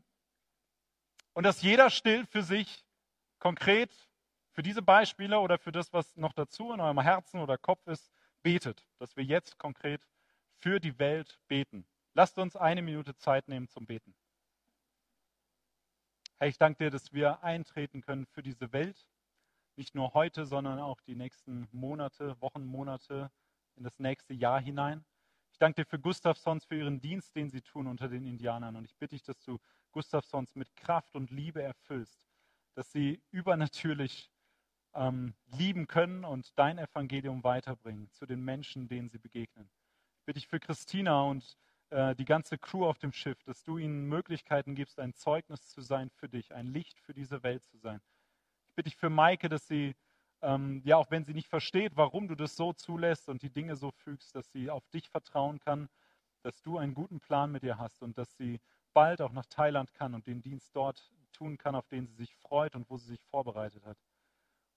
und 1.35 1.45
dass 1.45 1.63
jeder 1.63 1.89
still 1.89 2.27
für 2.27 2.43
sich 2.43 2.85
konkret 3.39 3.93
für 4.51 4.65
diese 4.65 4.83
Beispiele 4.83 5.39
oder 5.39 5.57
für 5.57 5.71
das, 5.71 5.93
was 5.93 6.17
noch 6.17 6.33
dazu 6.33 6.73
in 6.73 6.81
eurem 6.81 7.01
Herzen 7.01 7.39
oder 7.39 7.57
Kopf 7.59 7.87
ist, 7.87 8.11
betet. 8.43 8.85
Dass 8.99 9.17
wir 9.17 9.23
jetzt 9.23 9.57
konkret 9.57 10.05
für 10.59 10.81
die 10.81 10.99
Welt 10.99 11.39
beten. 11.47 11.87
Lasst 12.15 12.39
uns 12.39 12.57
eine 12.57 12.83
Minute 12.83 13.15
Zeit 13.15 13.47
nehmen 13.47 13.69
zum 13.69 13.87
Beten. 13.87 14.17
Herr, 16.39 16.49
ich 16.49 16.59
danke 16.59 16.83
dir, 16.83 16.91
dass 16.91 17.13
wir 17.13 17.45
eintreten 17.45 18.01
können 18.01 18.27
für 18.27 18.43
diese 18.43 18.73
Welt. 18.73 19.07
Nicht 19.77 19.95
nur 19.95 20.13
heute, 20.15 20.45
sondern 20.45 20.81
auch 20.81 21.01
die 21.03 21.15
nächsten 21.15 21.69
Monate, 21.71 22.35
Wochen, 22.41 22.67
Monate 22.67 23.31
in 23.77 23.85
das 23.85 23.97
nächste 24.01 24.35
Jahr 24.35 24.61
hinein 24.61 25.05
danke 25.61 25.83
dir 25.83 25.87
für 25.87 25.99
Gustafsons, 25.99 26.64
für 26.64 26.77
ihren 26.77 27.01
Dienst, 27.01 27.37
den 27.37 27.51
sie 27.51 27.61
tun 27.61 27.87
unter 27.87 28.09
den 28.09 28.25
Indianern. 28.27 28.77
Und 28.77 28.85
ich 28.85 28.96
bitte 28.96 29.14
dich, 29.14 29.23
dass 29.23 29.40
du 29.42 29.59
Gustafsons 29.92 30.55
mit 30.55 30.75
Kraft 30.77 31.14
und 31.14 31.31
Liebe 31.31 31.62
erfüllst, 31.62 32.27
dass 32.75 32.90
sie 32.92 33.23
übernatürlich 33.31 34.31
ähm, 34.94 35.35
lieben 35.46 35.87
können 35.87 36.25
und 36.25 36.59
dein 36.59 36.79
Evangelium 36.79 37.44
weiterbringen 37.44 38.11
zu 38.11 38.27
den 38.27 38.42
Menschen, 38.44 38.88
denen 38.88 39.09
sie 39.09 39.18
begegnen. 39.18 39.70
Ich 40.18 40.25
bitte 40.25 40.38
dich 40.38 40.49
für 40.49 40.61
Christina 40.61 41.23
und 41.23 41.57
äh, 41.90 42.14
die 42.14 42.25
ganze 42.25 42.59
Crew 42.59 42.87
auf 42.87 42.99
dem 42.99 43.12
Schiff, 43.12 43.42
dass 43.44 43.62
du 43.62 43.79
ihnen 43.79 44.09
Möglichkeiten 44.09 44.75
gibst, 44.75 44.99
ein 44.99 45.14
Zeugnis 45.14 45.68
zu 45.68 45.81
sein 45.81 46.11
für 46.11 46.29
dich, 46.29 46.55
ein 46.55 46.66
Licht 46.66 46.99
für 47.01 47.14
diese 47.14 47.42
Welt 47.42 47.64
zu 47.64 47.79
sein. 47.79 48.01
Ich 48.68 48.75
bitte 48.75 48.88
dich 48.88 48.96
für 48.96 49.11
Maike, 49.11 49.49
dass 49.49 49.66
sie 49.66 49.94
ähm, 50.42 50.83
ja, 50.85 50.96
auch 50.96 51.11
wenn 51.11 51.24
sie 51.24 51.35
nicht 51.35 51.48
versteht, 51.48 51.96
warum 51.96 52.29
du 52.29 52.35
das 52.35 52.57
so 52.57 52.72
zulässt 52.72 53.29
und 53.29 53.42
die 53.42 53.50
Dinge 53.50 53.76
so 53.76 53.90
fügst, 53.90 54.35
dass 54.35 54.50
sie 54.53 54.70
auf 54.70 54.87
dich 54.88 55.09
vertrauen 55.09 55.61
kann, 55.61 55.88
dass 56.42 56.62
du 56.62 56.79
einen 56.79 56.94
guten 56.94 57.20
Plan 57.20 57.53
mit 57.53 57.62
ihr 57.62 57.79
hast 57.79 58.03
und 58.03 58.16
dass 58.16 58.37
sie 58.37 58.61
bald 58.94 59.20
auch 59.20 59.33
nach 59.33 59.46
Thailand 59.46 59.92
kann 59.94 60.14
und 60.14 60.26
den 60.26 60.42
Dienst 60.42 60.74
dort 60.74 61.12
tun 61.33 61.59
kann, 61.59 61.74
auf 61.74 61.87
den 61.88 62.07
sie 62.07 62.14
sich 62.14 62.35
freut 62.37 62.74
und 62.74 62.88
wo 62.90 62.96
sie 62.96 63.09
sich 63.09 63.24
vorbereitet 63.24 63.85
hat. 63.85 63.98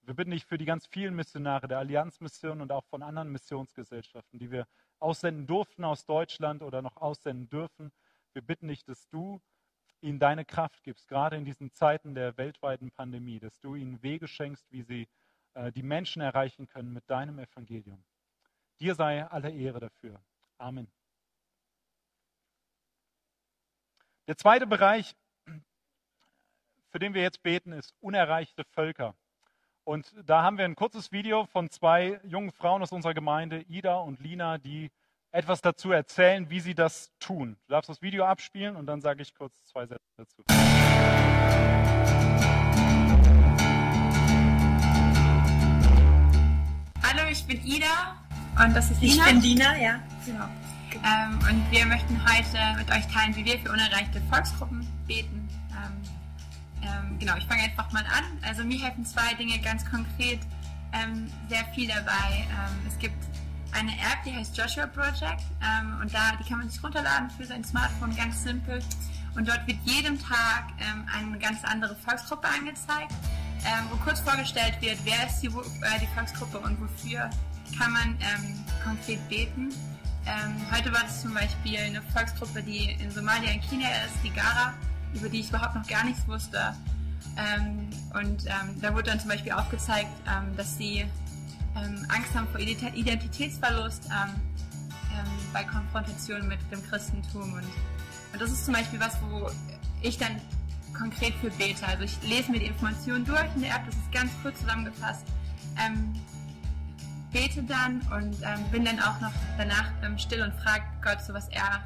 Wir 0.02 0.14
bitten 0.14 0.32
dich 0.32 0.46
für 0.46 0.58
die 0.58 0.66
ganz 0.66 0.86
vielen 0.86 1.16
Missionare 1.16 1.68
der 1.68 1.80
Allianzmission 1.80 2.60
und 2.60 2.72
auch 2.74 2.84
von 2.86 3.02
anderen 3.02 3.32
Missionsgesellschaften, 3.32 4.38
die 4.38 4.52
wir 4.52 4.68
aussenden 5.00 5.48
durften 5.48 5.86
aus 5.86 6.06
Deutschland 6.06 6.62
oder 6.62 6.82
noch 6.82 6.98
aussenden 6.98 7.50
dürfen. 7.50 7.92
Wir 8.34 8.42
bitten 8.42 8.68
dich, 8.68 8.84
dass 8.84 9.08
du 9.10 9.42
ihnen 10.02 10.20
deine 10.20 10.44
Kraft 10.44 10.84
gibst, 10.84 11.08
gerade 11.08 11.38
in 11.38 11.46
diesen 11.46 11.72
Zeiten 11.72 12.16
der 12.16 12.38
weltweiten 12.38 12.92
Pandemie, 12.92 13.40
dass 13.40 13.60
du 13.62 13.76
ihnen 13.76 14.04
Wege 14.04 14.28
schenkst, 14.28 14.70
wie 14.72 14.82
sie 14.82 15.08
die 15.76 15.84
Menschen 15.84 16.22
erreichen 16.22 16.68
können 16.68 16.94
mit 16.94 17.10
deinem 17.10 17.40
Evangelium. 17.40 18.04
Dir 18.80 18.96
sei 18.96 19.26
alle 19.26 19.52
Ehre 19.52 19.80
dafür. 19.80 20.20
Amen. 20.58 20.92
Der 24.28 24.38
zweite 24.38 24.66
Bereich, 24.66 25.16
für 26.90 27.00
den 27.00 27.14
wir 27.14 27.22
jetzt 27.22 27.44
beten, 27.44 27.74
ist 27.74 27.94
unerreichte 28.00 28.64
Völker. 28.64 29.16
Und 29.84 30.14
da 30.26 30.44
haben 30.44 30.58
wir 30.58 30.64
ein 30.64 30.76
kurzes 30.76 31.12
Video 31.12 31.46
von 31.46 31.70
zwei 31.70 32.22
jungen 32.24 32.52
Frauen 32.52 32.82
aus 32.82 32.94
unserer 32.94 33.14
Gemeinde, 33.14 33.64
Ida 33.68 33.98
und 33.98 34.22
Lina, 34.22 34.58
die 34.58 34.92
etwas 35.32 35.62
dazu 35.62 35.92
erzählen, 35.92 36.50
wie 36.50 36.62
sie 36.62 36.76
das 36.76 37.12
tun. 37.20 37.58
Du 37.68 37.72
darfst 37.72 37.90
das 37.90 38.02
Video 38.02 38.24
abspielen 38.24 38.78
und 38.78 38.86
dann 38.86 39.02
sage 39.02 39.22
ich 39.22 39.34
kurz 39.34 39.62
zwei 39.66 39.86
Sätze 39.86 40.10
dazu. 40.16 40.44
Ich 47.34 47.46
bin 47.46 47.66
Ida 47.66 48.16
und 48.64 48.76
das 48.76 48.92
ist 48.92 49.02
Lina. 49.02 49.26
Ich 49.26 49.32
bin 49.32 49.42
Dina, 49.42 49.76
ja. 49.78 50.00
Genau. 50.26 50.46
Ähm, 51.04 51.40
und 51.50 51.72
wir 51.72 51.86
möchten 51.88 52.20
heute 52.24 52.78
mit 52.78 52.90
euch 52.92 53.08
teilen, 53.08 53.36
wie 53.36 53.44
wir 53.44 53.58
für 53.60 53.72
unerreichte 53.72 54.22
Volksgruppen 54.30 54.88
beten. 55.08 55.50
Ähm, 55.72 56.84
ähm, 56.84 57.20
genau, 57.20 57.36
ich 57.36 57.46
fange 57.46 57.64
einfach 57.64 57.92
mal 57.92 58.04
an. 58.04 58.24
Also 58.48 58.64
mir 58.64 58.80
helfen 58.80 59.04
zwei 59.04 59.34
Dinge 59.34 59.58
ganz 59.60 59.84
konkret 59.90 60.40
ähm, 60.94 61.28
sehr 61.50 61.66
viel 61.74 61.88
dabei. 61.88 62.46
Ähm, 62.52 62.88
es 62.88 62.98
gibt 63.00 63.18
eine 63.72 63.92
App, 63.94 64.24
die 64.24 64.36
heißt 64.36 64.56
Joshua 64.56 64.86
Project 64.86 65.42
ähm, 65.64 65.98
und 66.00 66.14
da 66.14 66.38
die 66.40 66.48
kann 66.48 66.60
man 66.60 66.70
sich 66.70 66.84
runterladen 66.84 67.32
für 67.32 67.46
sein 67.46 67.64
Smartphone, 67.64 68.16
ganz 68.16 68.44
simpel. 68.44 68.80
Und 69.36 69.48
dort 69.48 69.66
wird 69.66 69.80
jedem 69.84 70.22
Tag 70.22 70.66
eine 71.18 71.40
ganz 71.40 71.64
andere 71.64 71.96
Volksgruppe 71.96 72.48
angezeigt, 72.48 73.12
wo 73.90 73.96
kurz 73.98 74.20
vorgestellt 74.20 74.76
wird, 74.82 74.98
wer 75.04 75.28
ist 75.28 75.42
die, 75.42 75.48
äh, 75.48 76.00
die 76.02 76.08
Volksgruppe 76.16 76.60
und 76.60 76.80
wofür 76.82 77.30
kann 77.78 77.92
man 77.94 78.18
konkret 78.84 79.28
beten. 79.30 79.74
Ähm, 80.26 80.56
heute 80.72 80.92
war 80.94 81.04
es 81.06 81.22
zum 81.22 81.34
Beispiel 81.34 81.78
eine 81.80 82.02
Volksgruppe, 82.02 82.64
die 82.64 82.92
in 82.92 83.12
Somalia 83.12 83.52
in 83.52 83.62
Kenia 83.62 83.90
ist, 84.06 84.16
die 84.24 84.30
Gara, 84.30 84.74
über 85.14 85.28
die 85.28 85.42
ich 85.42 85.50
überhaupt 85.50 85.76
noch 85.76 85.88
gar 85.88 86.06
nichts 86.06 86.26
wusste. 86.28 86.74
Ähm, 87.38 87.90
und 88.14 88.46
ähm, 88.46 88.80
da 88.82 88.94
wurde 88.94 89.10
dann 89.10 89.20
zum 89.20 89.30
Beispiel 89.30 89.52
aufgezeigt, 89.52 90.10
ähm, 90.28 90.56
dass 90.56 90.78
sie 90.78 91.06
ähm, 91.76 92.06
Angst 92.10 92.34
haben 92.36 92.48
vor 92.50 92.60
Identitätsverlust 92.60 94.06
ähm, 94.06 94.42
bei 95.52 95.64
Konfrontation 95.64 96.48
mit 96.48 96.60
dem 96.72 96.82
Christentum. 96.88 97.54
Und, 97.54 97.64
und 98.34 98.42
das 98.42 98.52
ist 98.52 98.66
zum 98.66 98.74
Beispiel 98.74 99.00
was, 99.00 99.18
wo 99.30 99.50
ich 100.02 100.18
dann 100.18 100.40
konkret 100.94 101.34
für 101.36 101.50
bete. 101.52 101.86
Also 101.88 102.04
ich 102.04 102.22
lese 102.24 102.52
mir 102.52 102.60
die 102.60 102.68
Informationen 102.68 103.26
durch 103.26 103.56
in 103.56 103.62
der 103.62 103.76
App, 103.76 103.86
das 103.86 103.96
ist 103.96 104.12
ganz 104.12 104.32
kurz 104.42 104.60
zusammengefasst. 104.60 105.26
Ähm, 105.78 106.14
bete 107.32 107.64
dann 107.64 108.02
und 108.16 108.36
ähm, 108.44 108.64
bin 108.72 108.86
dann 108.86 109.00
auch 109.00 109.20
noch 109.20 109.34
danach 109.58 109.92
ähm, 110.04 110.18
still 110.18 110.44
und 110.44 110.54
frage 110.54 110.84
Gott 111.04 111.22
so, 111.22 111.34
was 111.34 111.50
er 111.50 111.84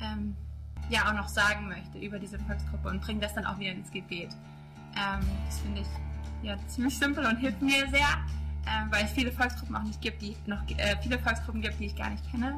ähm, 0.00 0.36
ja 0.88 1.08
auch 1.08 1.14
noch 1.14 1.28
sagen 1.28 1.68
möchte 1.68 1.98
über 1.98 2.18
diese 2.18 2.38
Volksgruppe 2.38 2.88
und 2.88 3.00
bringe 3.00 3.20
das 3.20 3.34
dann 3.34 3.44
auch 3.44 3.58
wieder 3.58 3.72
ins 3.72 3.90
Gebet. 3.90 4.30
Ähm, 4.96 5.26
das 5.46 5.60
finde 5.60 5.80
ich 5.80 6.46
ja 6.46 6.56
ziemlich 6.68 6.96
simpel 6.96 7.26
und 7.26 7.36
hilft 7.38 7.60
mir 7.60 7.88
sehr, 7.90 8.06
ähm, 8.66 8.90
weil 8.90 9.04
es 9.04 9.10
viele 9.10 9.32
Volksgruppen 9.32 9.74
auch 9.74 9.82
nicht 9.82 10.00
gibt, 10.00 10.22
die 10.22 10.36
noch 10.46 10.62
äh, 10.76 10.96
viele 11.02 11.18
Volksgruppen 11.18 11.60
gibt, 11.60 11.80
die 11.80 11.86
ich 11.86 11.96
gar 11.96 12.10
nicht 12.10 12.30
kenne. 12.30 12.56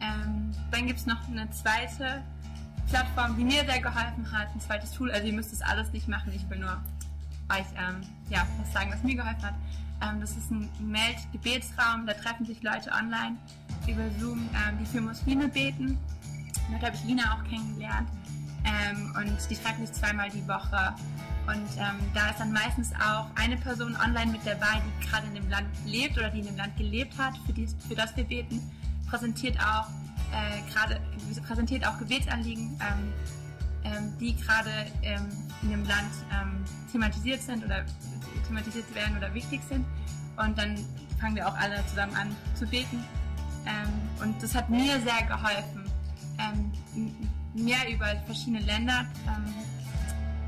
Ähm, 0.00 0.50
dann 0.70 0.86
gibt 0.86 0.98
es 0.98 1.06
noch 1.06 1.26
eine 1.28 1.48
zweite 1.50 2.22
Plattform, 2.88 3.36
die 3.36 3.44
mir 3.44 3.64
sehr 3.64 3.80
geholfen 3.80 4.30
hat, 4.32 4.48
ein 4.54 4.60
zweites 4.60 4.92
Tool. 4.92 5.10
Also 5.10 5.26
ihr 5.26 5.32
müsst 5.32 5.52
das 5.52 5.62
alles 5.62 5.92
nicht 5.92 6.08
machen, 6.08 6.32
ich 6.34 6.48
will 6.50 6.58
nur 6.58 6.80
euch 7.50 7.66
ja, 8.30 8.46
was 8.60 8.72
sagen, 8.72 8.90
was 8.92 9.02
mir 9.02 9.14
geholfen 9.14 9.42
hat. 9.42 9.54
Ähm, 10.02 10.20
das 10.20 10.36
ist 10.36 10.50
ein 10.50 10.68
Meld-Gebetsraum, 10.80 12.06
da 12.06 12.14
treffen 12.14 12.46
sich 12.46 12.62
Leute 12.62 12.90
online 12.90 13.36
über 13.86 14.02
Zoom, 14.18 14.48
ähm, 14.54 14.78
die 14.80 14.86
für 14.86 15.00
Muslime 15.00 15.48
beten. 15.48 15.98
Dort 16.70 16.82
habe 16.82 16.96
ich 16.96 17.04
Lina 17.04 17.34
auch 17.34 17.44
kennengelernt. 17.48 18.08
Ähm, 18.64 19.12
und 19.16 19.50
die 19.50 19.56
treffen 19.56 19.86
sich 19.86 19.92
zweimal 19.94 20.30
die 20.30 20.46
Woche. 20.46 20.94
Und 21.46 21.76
ähm, 21.76 21.98
da 22.14 22.30
ist 22.30 22.38
dann 22.38 22.52
meistens 22.52 22.92
auch 22.94 23.26
eine 23.34 23.56
Person 23.56 23.96
online 23.96 24.30
mit 24.30 24.46
dabei, 24.46 24.80
die 24.80 25.06
gerade 25.06 25.26
in 25.26 25.34
dem 25.34 25.48
Land 25.50 25.66
lebt 25.84 26.16
oder 26.16 26.30
die 26.30 26.40
in 26.40 26.46
dem 26.46 26.56
Land 26.56 26.76
gelebt 26.76 27.18
hat, 27.18 27.36
für, 27.44 27.52
die, 27.52 27.66
für 27.66 27.96
das 27.96 28.16
wir 28.16 28.24
beten, 28.24 28.62
präsentiert 29.08 29.58
auch 29.58 29.88
äh, 30.32 30.70
gerade 30.72 31.00
präsentiert 31.46 31.86
auch 31.86 31.98
Gebetsanliegen, 31.98 32.78
ähm, 32.80 33.12
ähm, 33.84 34.18
die 34.18 34.34
gerade 34.36 34.70
ähm, 35.02 35.28
in 35.62 35.70
dem 35.70 35.84
Land 35.84 36.12
ähm, 36.32 36.64
thematisiert 36.90 37.42
sind 37.42 37.64
oder 37.64 37.84
thematisiert 38.46 38.94
werden 38.94 39.16
oder 39.16 39.32
wichtig 39.34 39.60
sind. 39.68 39.84
Und 40.36 40.56
dann 40.56 40.76
fangen 41.20 41.36
wir 41.36 41.46
auch 41.46 41.56
alle 41.56 41.84
zusammen 41.86 42.14
an 42.14 42.36
zu 42.54 42.66
beten. 42.66 43.04
Ähm, 43.66 44.22
und 44.22 44.42
das 44.42 44.54
hat 44.54 44.70
mir 44.70 45.00
sehr 45.00 45.26
geholfen, 45.26 45.84
ähm, 46.38 46.72
mehr 47.54 47.88
über 47.92 48.06
verschiedene 48.26 48.60
Länder 48.60 49.04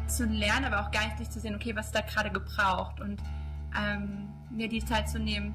zu 0.07 0.25
lernen, 0.25 0.64
aber 0.66 0.87
auch 0.87 0.90
geistig 0.90 1.29
zu 1.31 1.40
sehen, 1.40 1.55
okay, 1.55 1.77
was 1.77 1.87
ist 1.87 1.94
da 1.94 2.01
gerade 2.01 2.31
gebraucht 2.31 3.01
und 3.01 3.20
mir 4.51 4.68
die 4.68 4.85
Zeit 4.85 5.09
zu 5.11 5.18
nehmen, 5.18 5.55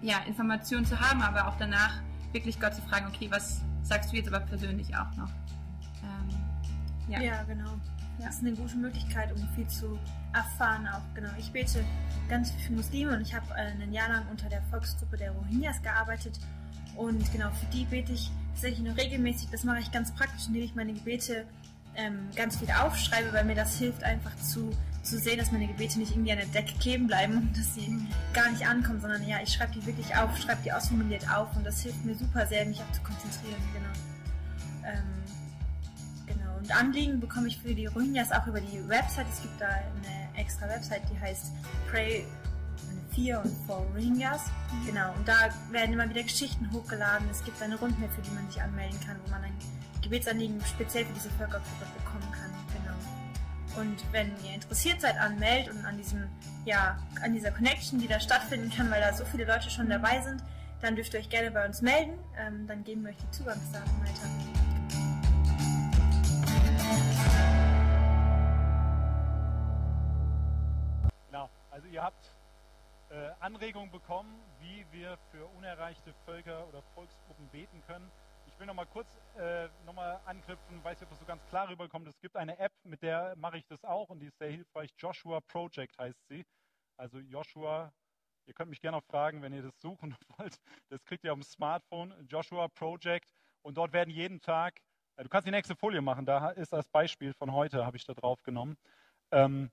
ja, 0.00 0.18
Informationen 0.26 0.86
zu 0.86 0.98
haben, 0.98 1.20
aber 1.20 1.48
auch 1.48 1.56
danach 1.58 2.00
wirklich 2.34 2.60
Gott 2.60 2.74
zu 2.74 2.82
fragen, 2.82 3.06
okay, 3.06 3.28
was 3.30 3.60
sagst 3.82 4.12
du 4.12 4.16
jetzt 4.16 4.28
aber 4.28 4.40
persönlich 4.40 4.94
auch 4.94 5.14
noch? 5.16 5.30
Ähm, 6.02 7.08
ja. 7.08 7.20
ja, 7.20 7.42
genau. 7.44 7.70
Ja. 8.18 8.26
Das 8.26 8.36
ist 8.36 8.42
eine 8.42 8.52
gute 8.52 8.76
Möglichkeit, 8.76 9.32
um 9.32 9.48
viel 9.54 9.66
zu 9.68 9.98
erfahren 10.34 10.86
auch. 10.88 11.02
Genau. 11.14 11.30
Ich 11.38 11.50
bete 11.50 11.84
ganz 12.28 12.50
viel 12.50 12.60
für 12.66 12.72
Muslime 12.72 13.16
und 13.16 13.22
ich 13.22 13.34
habe 13.34 13.46
äh, 13.54 13.82
ein 13.82 13.92
Jahr 13.92 14.08
lang 14.08 14.26
unter 14.30 14.48
der 14.48 14.62
Volksgruppe 14.62 15.16
der 15.16 15.32
Rohingyas 15.32 15.82
gearbeitet. 15.82 16.38
Und 16.96 17.32
genau, 17.32 17.50
für 17.50 17.66
die 17.66 17.84
bete 17.84 18.12
ich 18.12 18.30
tatsächlich 18.52 18.86
noch 18.86 18.96
regelmäßig. 18.96 19.48
Das 19.50 19.64
mache 19.64 19.80
ich 19.80 19.90
ganz 19.90 20.12
praktisch, 20.12 20.46
indem 20.46 20.62
ich 20.62 20.74
meine 20.74 20.92
Gebete 20.92 21.46
ähm, 21.96 22.28
ganz 22.36 22.56
viel 22.56 22.70
aufschreibe, 22.70 23.32
weil 23.32 23.44
mir 23.44 23.54
das 23.54 23.78
hilft 23.78 24.04
einfach 24.04 24.34
zu, 24.36 24.70
zu 25.04 25.18
sehen, 25.18 25.38
dass 25.38 25.52
meine 25.52 25.66
Gebete 25.66 25.98
nicht 25.98 26.12
irgendwie 26.12 26.32
an 26.32 26.38
der 26.38 26.46
Decke 26.46 26.74
kleben 26.78 27.06
bleiben 27.06 27.36
und 27.36 27.56
dass 27.56 27.74
sie 27.74 27.94
gar 28.32 28.50
nicht 28.50 28.66
ankommen, 28.66 29.00
sondern 29.00 29.26
ja, 29.26 29.38
ich 29.42 29.52
schreibe 29.52 29.72
die 29.72 29.86
wirklich 29.86 30.16
auf, 30.16 30.36
schreibe 30.38 30.62
die 30.64 30.72
ausformuliert 30.72 31.30
auf 31.30 31.54
und 31.56 31.64
das 31.64 31.82
hilft 31.82 32.04
mir 32.04 32.14
super 32.14 32.46
sehr, 32.46 32.64
mich 32.64 32.80
auch 32.80 32.92
zu 32.92 33.02
konzentrieren. 33.02 33.60
Genau. 33.72 34.92
Ähm, 34.92 35.24
und 36.64 36.74
Anliegen 36.74 37.20
bekomme 37.20 37.48
ich 37.48 37.58
für 37.58 37.74
die 37.74 37.84
Rohingyas 37.84 38.32
auch 38.32 38.46
über 38.46 38.58
die 38.58 38.88
Website. 38.88 39.26
Es 39.30 39.42
gibt 39.42 39.60
da 39.60 39.68
eine 39.68 40.42
extra 40.42 40.66
Website, 40.66 41.02
die 41.12 41.20
heißt 41.20 41.52
Pray 41.90 42.24
4 43.14 43.42
und 43.44 43.54
for 43.66 43.84
Rohingyas. 43.94 44.44
Genau, 44.86 45.12
und 45.12 45.28
da 45.28 45.50
werden 45.70 45.92
immer 45.92 46.08
wieder 46.08 46.22
Geschichten 46.22 46.72
hochgeladen. 46.72 47.28
Es 47.30 47.44
gibt 47.44 47.60
eine 47.60 47.78
Rundmail, 47.78 48.08
für 48.08 48.22
die 48.22 48.30
man 48.30 48.50
sich 48.50 48.62
anmelden 48.62 48.98
kann, 49.06 49.16
wo 49.26 49.30
man 49.30 49.44
ein 49.44 49.52
Gebetsanliegen 50.00 50.58
speziell 50.64 51.04
für 51.04 51.12
diese 51.12 51.28
Völkergruppe. 51.30 51.84
Genau. 51.84 52.33
Und 53.76 53.96
wenn 54.12 54.32
ihr 54.44 54.54
interessiert 54.54 55.00
seid 55.00 55.18
an 55.18 55.38
Meld 55.38 55.68
und 55.68 55.84
an 55.84 55.96
diesem, 55.96 56.28
ja, 56.64 56.98
an 57.22 57.32
dieser 57.32 57.50
Connection, 57.50 57.98
die 58.00 58.08
da 58.08 58.20
stattfinden 58.20 58.70
kann, 58.70 58.90
weil 58.90 59.00
da 59.00 59.12
so 59.12 59.24
viele 59.24 59.44
Leute 59.44 59.70
schon 59.70 59.88
dabei 59.88 60.20
sind, 60.20 60.42
dann 60.80 60.96
dürft 60.96 61.14
ihr 61.14 61.20
euch 61.20 61.30
gerne 61.30 61.50
bei 61.50 61.66
uns 61.66 61.82
melden. 61.82 62.18
Ähm, 62.38 62.66
dann 62.66 62.84
geben 62.84 63.02
wir 63.02 63.10
euch 63.10 63.16
die 63.16 63.30
Zugangsdaten 63.30 63.92
weiter. 64.00 64.54
Also 71.74 71.88
ihr 71.88 72.04
habt 72.04 72.30
äh, 73.10 73.30
Anregungen 73.40 73.90
bekommen, 73.90 74.32
wie 74.60 74.86
wir 74.92 75.18
für 75.32 75.44
unerreichte 75.58 76.14
Völker 76.24 76.68
oder 76.68 76.82
Volksgruppen 76.94 77.48
beten 77.48 77.82
können. 77.88 78.08
Ich 78.54 78.60
will 78.60 78.68
noch 78.68 78.74
mal 78.74 78.86
kurz 78.86 79.08
äh, 79.36 79.68
noch 79.84 79.94
mal 79.94 80.20
anknüpfen, 80.26 80.82
weiß 80.84 81.00
nicht, 81.00 81.02
ob 81.02 81.10
das 81.10 81.18
so 81.18 81.24
ganz 81.24 81.44
klar 81.46 81.68
rüberkommt. 81.68 82.06
Es 82.06 82.20
gibt 82.20 82.36
eine 82.36 82.56
App, 82.60 82.72
mit 82.84 83.02
der 83.02 83.34
mache 83.34 83.58
ich 83.58 83.66
das 83.66 83.84
auch 83.84 84.10
und 84.10 84.20
die 84.20 84.26
ist 84.26 84.38
sehr 84.38 84.50
hilfreich. 84.50 84.90
Joshua 84.96 85.40
Project 85.40 85.98
heißt 85.98 86.28
sie. 86.28 86.44
Also 86.96 87.18
Joshua, 87.18 87.92
ihr 88.46 88.54
könnt 88.54 88.70
mich 88.70 88.80
gerne 88.80 88.98
noch 88.98 89.04
fragen, 89.04 89.42
wenn 89.42 89.52
ihr 89.52 89.62
das 89.62 89.80
suchen 89.80 90.16
wollt. 90.38 90.56
Das 90.88 91.04
kriegt 91.04 91.24
ihr 91.24 91.32
auf 91.32 91.38
dem 91.38 91.42
Smartphone, 91.42 92.14
Joshua 92.28 92.68
Project. 92.68 93.34
Und 93.62 93.76
dort 93.76 93.92
werden 93.92 94.10
jeden 94.10 94.40
Tag, 94.40 94.80
äh, 95.16 95.24
du 95.24 95.28
kannst 95.28 95.48
die 95.48 95.52
nächste 95.52 95.74
Folie 95.74 96.00
machen, 96.00 96.24
da 96.24 96.50
ist 96.50 96.72
das 96.72 96.88
Beispiel 96.88 97.34
von 97.34 97.52
heute, 97.52 97.84
habe 97.84 97.96
ich 97.96 98.04
da 98.04 98.14
drauf 98.14 98.40
genommen. 98.44 98.76
Ähm, 99.32 99.72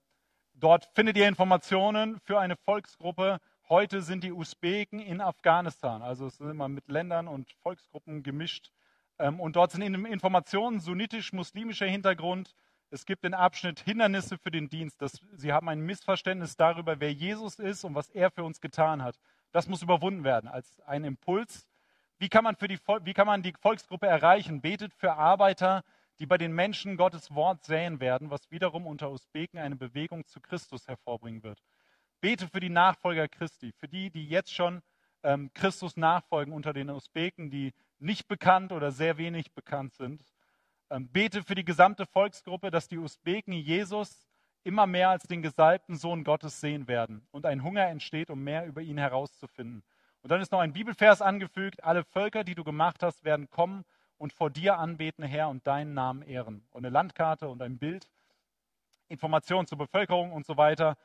Dort 0.53 0.89
findet 0.93 1.17
ihr 1.17 1.27
Informationen 1.27 2.19
für 2.19 2.39
eine 2.39 2.55
Volksgruppe. 2.55 3.39
Heute 3.71 4.01
sind 4.01 4.25
die 4.25 4.33
Usbeken 4.33 4.99
in 4.99 5.21
Afghanistan. 5.21 6.01
Also 6.01 6.27
es 6.27 6.35
sind 6.35 6.49
immer 6.49 6.67
mit 6.67 6.89
Ländern 6.89 7.29
und 7.29 7.53
Volksgruppen 7.63 8.21
gemischt. 8.21 8.69
Ähm, 9.17 9.39
und 9.39 9.55
dort 9.55 9.71
sind 9.71 9.81
Informationen 9.81 10.81
sunnitisch-muslimischer 10.81 11.85
Hintergrund. 11.85 12.53
Es 12.89 13.05
gibt 13.05 13.23
den 13.23 13.33
Abschnitt 13.33 13.79
Hindernisse 13.79 14.37
für 14.37 14.51
den 14.51 14.67
Dienst. 14.67 15.01
Das, 15.01 15.21
sie 15.37 15.53
haben 15.53 15.69
ein 15.69 15.79
Missverständnis 15.79 16.57
darüber, 16.57 16.99
wer 16.99 17.13
Jesus 17.13 17.59
ist 17.59 17.85
und 17.85 17.95
was 17.95 18.09
er 18.09 18.29
für 18.29 18.43
uns 18.43 18.59
getan 18.59 19.01
hat. 19.01 19.17
Das 19.53 19.69
muss 19.69 19.81
überwunden 19.81 20.25
werden 20.25 20.49
als 20.49 20.81
ein 20.81 21.05
Impuls. 21.05 21.65
Wie 22.19 22.27
kann 22.27 22.43
man, 22.43 22.57
die, 22.59 22.77
wie 23.05 23.13
kann 23.13 23.27
man 23.27 23.41
die 23.41 23.53
Volksgruppe 23.57 24.05
erreichen? 24.05 24.59
Betet 24.59 24.93
für 24.93 25.13
Arbeiter, 25.13 25.85
die 26.19 26.25
bei 26.25 26.37
den 26.37 26.51
Menschen 26.51 26.97
Gottes 26.97 27.33
Wort 27.33 27.63
säen 27.63 28.01
werden, 28.01 28.31
was 28.31 28.51
wiederum 28.51 28.85
unter 28.85 29.11
Usbeken 29.11 29.61
eine 29.61 29.77
Bewegung 29.77 30.25
zu 30.25 30.41
Christus 30.41 30.89
hervorbringen 30.89 31.41
wird. 31.41 31.61
Bete 32.21 32.47
für 32.47 32.59
die 32.59 32.69
Nachfolger 32.69 33.27
Christi, 33.27 33.73
für 33.73 33.87
die, 33.87 34.09
die 34.11 34.27
jetzt 34.27 34.53
schon 34.53 34.81
ähm, 35.23 35.51
Christus 35.53 35.97
nachfolgen 35.97 36.53
unter 36.53 36.73
den 36.73 36.89
Usbeken, 36.89 37.49
die 37.49 37.73
nicht 37.99 38.27
bekannt 38.27 38.71
oder 38.71 38.91
sehr 38.91 39.17
wenig 39.17 39.53
bekannt 39.53 39.93
sind. 39.93 40.23
Ähm, 40.89 41.07
bete 41.09 41.43
für 41.43 41.55
die 41.55 41.65
gesamte 41.65 42.05
Volksgruppe, 42.05 42.71
dass 42.71 42.87
die 42.87 42.97
Usbeken 42.97 43.53
Jesus 43.53 44.27
immer 44.63 44.87
mehr 44.87 45.09
als 45.09 45.23
den 45.23 45.41
gesalbten 45.41 45.95
Sohn 45.95 46.23
Gottes 46.23 46.61
sehen 46.61 46.87
werden 46.87 47.25
und 47.31 47.45
ein 47.45 47.63
Hunger 47.63 47.87
entsteht, 47.87 48.29
um 48.29 48.43
mehr 48.43 48.65
über 48.65 48.81
ihn 48.81 48.97
herauszufinden. 48.97 49.83
Und 50.21 50.31
dann 50.31 50.41
ist 50.41 50.51
noch 50.51 50.59
ein 50.59 50.73
Bibelvers 50.73 51.21
angefügt, 51.21 51.83
alle 51.83 52.03
Völker, 52.03 52.43
die 52.43 52.53
du 52.53 52.63
gemacht 52.63 53.01
hast, 53.01 53.23
werden 53.23 53.49
kommen 53.49 53.83
und 54.17 54.33
vor 54.33 54.51
dir 54.51 54.77
anbeten, 54.77 55.23
Herr, 55.23 55.49
und 55.49 55.65
deinen 55.65 55.95
Namen 55.95 56.21
ehren. 56.21 56.63
Und 56.69 56.85
eine 56.85 56.93
Landkarte 56.93 57.49
und 57.49 57.61
ein 57.63 57.79
Bild, 57.79 58.07
Informationen 59.07 59.65
zur 59.65 59.79
Bevölkerung 59.79 60.31
und 60.31 60.45
so 60.45 60.57
weiter. 60.57 60.95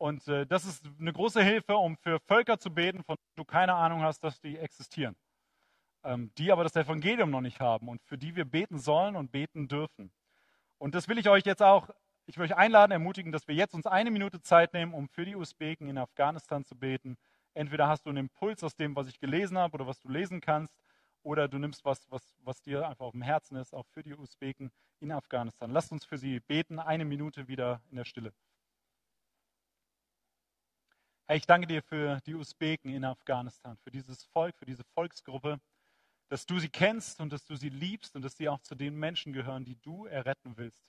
Und 0.00 0.26
äh, 0.28 0.46
das 0.46 0.64
ist 0.64 0.82
eine 0.98 1.12
große 1.12 1.42
Hilfe, 1.42 1.76
um 1.76 1.94
für 1.98 2.20
Völker 2.20 2.58
zu 2.58 2.72
beten, 2.72 3.04
von 3.04 3.16
denen 3.16 3.36
du 3.36 3.44
keine 3.44 3.74
Ahnung 3.74 4.00
hast, 4.00 4.24
dass 4.24 4.40
die 4.40 4.56
existieren. 4.56 5.14
Ähm, 6.02 6.32
die 6.38 6.50
aber 6.50 6.62
das 6.62 6.74
Evangelium 6.74 7.30
noch 7.30 7.42
nicht 7.42 7.60
haben 7.60 7.86
und 7.86 8.02
für 8.04 8.16
die 8.16 8.34
wir 8.34 8.46
beten 8.46 8.78
sollen 8.78 9.14
und 9.14 9.30
beten 9.30 9.68
dürfen. 9.68 10.10
Und 10.78 10.94
das 10.94 11.06
will 11.06 11.18
ich 11.18 11.28
euch 11.28 11.44
jetzt 11.44 11.62
auch, 11.62 11.90
ich 12.24 12.38
will 12.38 12.46
euch 12.46 12.56
einladen, 12.56 12.92
ermutigen, 12.92 13.30
dass 13.30 13.46
wir 13.46 13.54
jetzt 13.54 13.74
uns 13.74 13.86
eine 13.86 14.10
Minute 14.10 14.40
Zeit 14.40 14.72
nehmen, 14.72 14.94
um 14.94 15.06
für 15.06 15.26
die 15.26 15.36
Usbeken 15.36 15.86
in 15.90 15.98
Afghanistan 15.98 16.64
zu 16.64 16.76
beten. 16.76 17.18
Entweder 17.52 17.86
hast 17.86 18.06
du 18.06 18.08
einen 18.08 18.30
Impuls 18.30 18.64
aus 18.64 18.74
dem, 18.74 18.96
was 18.96 19.06
ich 19.06 19.20
gelesen 19.20 19.58
habe 19.58 19.74
oder 19.74 19.86
was 19.86 20.00
du 20.00 20.08
lesen 20.08 20.40
kannst, 20.40 20.74
oder 21.22 21.46
du 21.46 21.58
nimmst 21.58 21.84
was, 21.84 22.10
was, 22.10 22.22
was 22.42 22.62
dir 22.62 22.88
einfach 22.88 23.04
auf 23.04 23.12
dem 23.12 23.20
Herzen 23.20 23.56
ist, 23.56 23.74
auch 23.74 23.84
für 23.92 24.02
die 24.02 24.14
Usbeken 24.14 24.70
in 25.00 25.12
Afghanistan. 25.12 25.70
Lasst 25.70 25.92
uns 25.92 26.06
für 26.06 26.16
sie 26.16 26.40
beten, 26.40 26.78
eine 26.78 27.04
Minute 27.04 27.48
wieder 27.48 27.82
in 27.90 27.96
der 27.96 28.06
Stille. 28.06 28.32
Ich 31.32 31.46
danke 31.46 31.68
dir 31.68 31.80
für 31.80 32.20
die 32.26 32.34
Usbeken 32.34 32.92
in 32.92 33.04
Afghanistan, 33.04 33.76
für 33.84 33.92
dieses 33.92 34.24
Volk, 34.24 34.56
für 34.58 34.66
diese 34.66 34.82
Volksgruppe, 34.82 35.60
dass 36.28 36.44
du 36.44 36.58
sie 36.58 36.68
kennst 36.68 37.20
und 37.20 37.32
dass 37.32 37.46
du 37.46 37.54
sie 37.54 37.68
liebst 37.68 38.16
und 38.16 38.22
dass 38.22 38.36
sie 38.36 38.48
auch 38.48 38.58
zu 38.62 38.74
den 38.74 38.96
Menschen 38.96 39.32
gehören, 39.32 39.64
die 39.64 39.76
du 39.76 40.06
erretten 40.06 40.56
willst. 40.56 40.82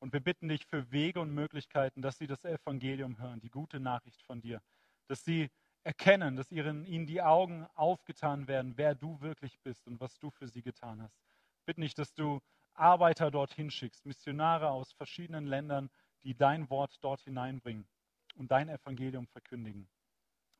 Und 0.00 0.12
wir 0.12 0.20
bitten 0.20 0.48
dich 0.48 0.66
für 0.66 0.90
Wege 0.90 1.18
und 1.18 1.32
Möglichkeiten, 1.32 2.02
dass 2.02 2.18
sie 2.18 2.26
das 2.26 2.44
Evangelium 2.44 3.18
hören, 3.18 3.40
die 3.40 3.48
gute 3.48 3.80
Nachricht 3.80 4.20
von 4.24 4.42
dir, 4.42 4.60
dass 5.06 5.24
sie 5.24 5.48
erkennen, 5.82 6.36
dass 6.36 6.50
ihren, 6.50 6.84
ihnen 6.84 7.06
die 7.06 7.22
Augen 7.22 7.66
aufgetan 7.74 8.46
werden, 8.46 8.74
wer 8.76 8.94
du 8.94 9.18
wirklich 9.22 9.58
bist 9.60 9.86
und 9.86 9.98
was 9.98 10.18
du 10.18 10.30
für 10.30 10.46
sie 10.46 10.60
getan 10.60 11.00
hast. 11.00 11.18
Bitte 11.64 11.80
nicht, 11.80 11.98
dass 11.98 12.12
du 12.12 12.42
Arbeiter 12.74 13.30
dorthin 13.30 13.70
schickst, 13.70 14.04
Missionare 14.04 14.68
aus 14.68 14.92
verschiedenen 14.92 15.46
Ländern, 15.46 15.88
die 16.22 16.34
dein 16.34 16.68
Wort 16.68 16.98
dort 17.00 17.22
hineinbringen 17.22 17.86
und 18.34 18.50
dein 18.50 18.68
Evangelium 18.68 19.26
verkündigen. 19.26 19.88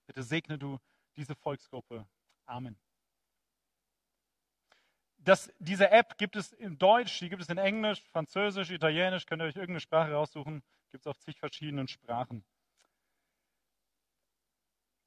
Bitte 0.06 0.22
segne 0.22 0.58
du 0.58 0.78
diese 1.16 1.34
Volksgruppe. 1.34 2.06
Amen. 2.46 2.76
Das, 5.18 5.50
diese 5.58 5.90
App 5.90 6.18
gibt 6.18 6.36
es 6.36 6.52
in 6.52 6.76
Deutsch, 6.76 7.18
die 7.20 7.30
gibt 7.30 7.40
es 7.40 7.48
in 7.48 7.56
Englisch, 7.56 8.02
Französisch, 8.02 8.70
Italienisch, 8.70 9.24
könnt 9.24 9.40
ihr 9.40 9.46
euch 9.46 9.56
irgendeine 9.56 9.80
Sprache 9.80 10.12
raussuchen, 10.12 10.62
gibt 10.90 11.06
es 11.06 11.06
auf 11.06 11.18
zig 11.18 11.38
verschiedenen 11.38 11.88
Sprachen. 11.88 12.44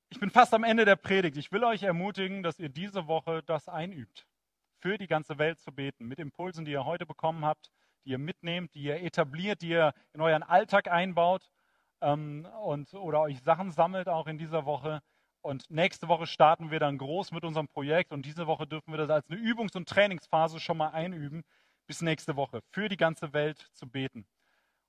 Ich 0.10 0.20
bin 0.20 0.32
fast 0.32 0.54
am 0.54 0.64
Ende 0.64 0.86
der 0.86 0.96
Predigt. 0.96 1.38
Ich 1.38 1.52
will 1.52 1.64
euch 1.64 1.84
ermutigen, 1.84 2.42
dass 2.42 2.58
ihr 2.58 2.70
diese 2.70 3.08
Woche 3.08 3.44
das 3.44 3.68
einübt, 3.68 4.26
für 4.80 4.98
die 4.98 5.06
ganze 5.06 5.38
Welt 5.38 5.60
zu 5.60 5.72
beten, 5.72 6.08
mit 6.08 6.18
Impulsen, 6.18 6.66
die 6.66 6.72
ihr 6.72 6.86
heute 6.86 7.06
bekommen 7.06 7.46
habt, 7.46 7.70
die 8.04 8.12
ihr 8.12 8.18
mitnehmt, 8.18 8.74
die 8.74 8.84
ihr 8.84 9.04
etabliert, 9.04 9.62
die 9.62 9.70
ihr 9.70 9.94
in 10.14 10.22
euren 10.22 10.44
Alltag 10.44 10.88
einbaut 10.88 11.52
ähm, 12.02 12.48
und, 12.64 12.94
oder 12.94 13.22
euch 13.22 13.42
Sachen 13.42 13.72
sammelt 13.72 14.08
auch 14.08 14.28
in 14.28 14.38
dieser 14.38 14.66
Woche. 14.66 15.02
Und 15.42 15.70
nächste 15.70 16.08
Woche 16.08 16.28
starten 16.28 16.72
wir 16.72 16.80
dann 16.80 16.98
groß 16.98 17.32
mit 17.32 17.44
unserem 17.44 17.68
Projekt 17.68 18.12
und 18.12 18.26
diese 18.26 18.48
Woche 18.48 18.68
dürfen 18.68 18.92
wir 18.92 18.98
das 18.98 19.10
als 19.10 19.30
eine 19.30 19.40
Übungs- 19.40 19.78
und 19.78 19.88
Trainingsphase 19.88 20.60
schon 20.60 20.78
mal 20.78 20.90
einüben, 20.90 21.44
bis 21.86 22.02
nächste 22.02 22.36
Woche, 22.36 22.62
für 22.72 22.90
die 22.90 22.98
ganze 22.98 23.34
Welt 23.34 23.70
zu 23.74 23.88
beten. 23.88 24.26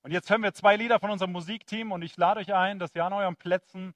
Und 0.01 0.11
jetzt 0.11 0.29
hören 0.29 0.43
wir 0.43 0.53
zwei 0.53 0.75
Lieder 0.75 0.99
von 0.99 1.11
unserem 1.11 1.31
Musikteam 1.31 1.91
und 1.91 2.01
ich 2.01 2.17
lade 2.17 2.39
euch 2.39 2.53
ein, 2.53 2.79
dass 2.79 2.95
ihr 2.95 3.05
an 3.05 3.13
euren 3.13 3.35
Plätzen 3.35 3.93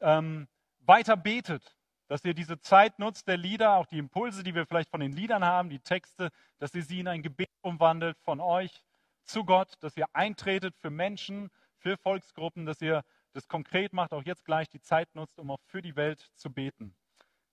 ähm, 0.00 0.48
weiter 0.80 1.16
betet, 1.16 1.76
dass 2.08 2.24
ihr 2.24 2.34
diese 2.34 2.58
Zeit 2.58 2.98
nutzt 2.98 3.28
der 3.28 3.36
Lieder, 3.36 3.74
auch 3.74 3.86
die 3.86 3.98
Impulse, 3.98 4.42
die 4.42 4.54
wir 4.54 4.66
vielleicht 4.66 4.90
von 4.90 5.00
den 5.00 5.12
Liedern 5.12 5.44
haben, 5.44 5.68
die 5.68 5.78
Texte, 5.78 6.30
dass 6.58 6.74
ihr 6.74 6.82
sie 6.82 7.00
in 7.00 7.08
ein 7.08 7.22
Gebet 7.22 7.50
umwandelt 7.62 8.18
von 8.18 8.40
euch 8.40 8.82
zu 9.24 9.44
Gott, 9.44 9.74
dass 9.80 9.96
ihr 9.96 10.06
eintretet 10.12 10.74
für 10.76 10.90
Menschen, 10.90 11.50
für 11.80 11.96
Volksgruppen, 11.96 12.66
dass 12.66 12.80
ihr 12.80 13.02
das 13.32 13.48
konkret 13.48 13.92
macht, 13.92 14.12
auch 14.12 14.24
jetzt 14.24 14.44
gleich 14.44 14.68
die 14.68 14.80
Zeit 14.80 15.14
nutzt, 15.14 15.38
um 15.38 15.50
auch 15.50 15.60
für 15.66 15.82
die 15.82 15.96
Welt 15.96 16.30
zu 16.34 16.50
beten. 16.50 16.94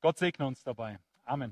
Gott 0.02 0.18
segne 0.18 0.46
uns 0.46 0.64
dabei. 0.64 1.00
Amen. 1.24 1.52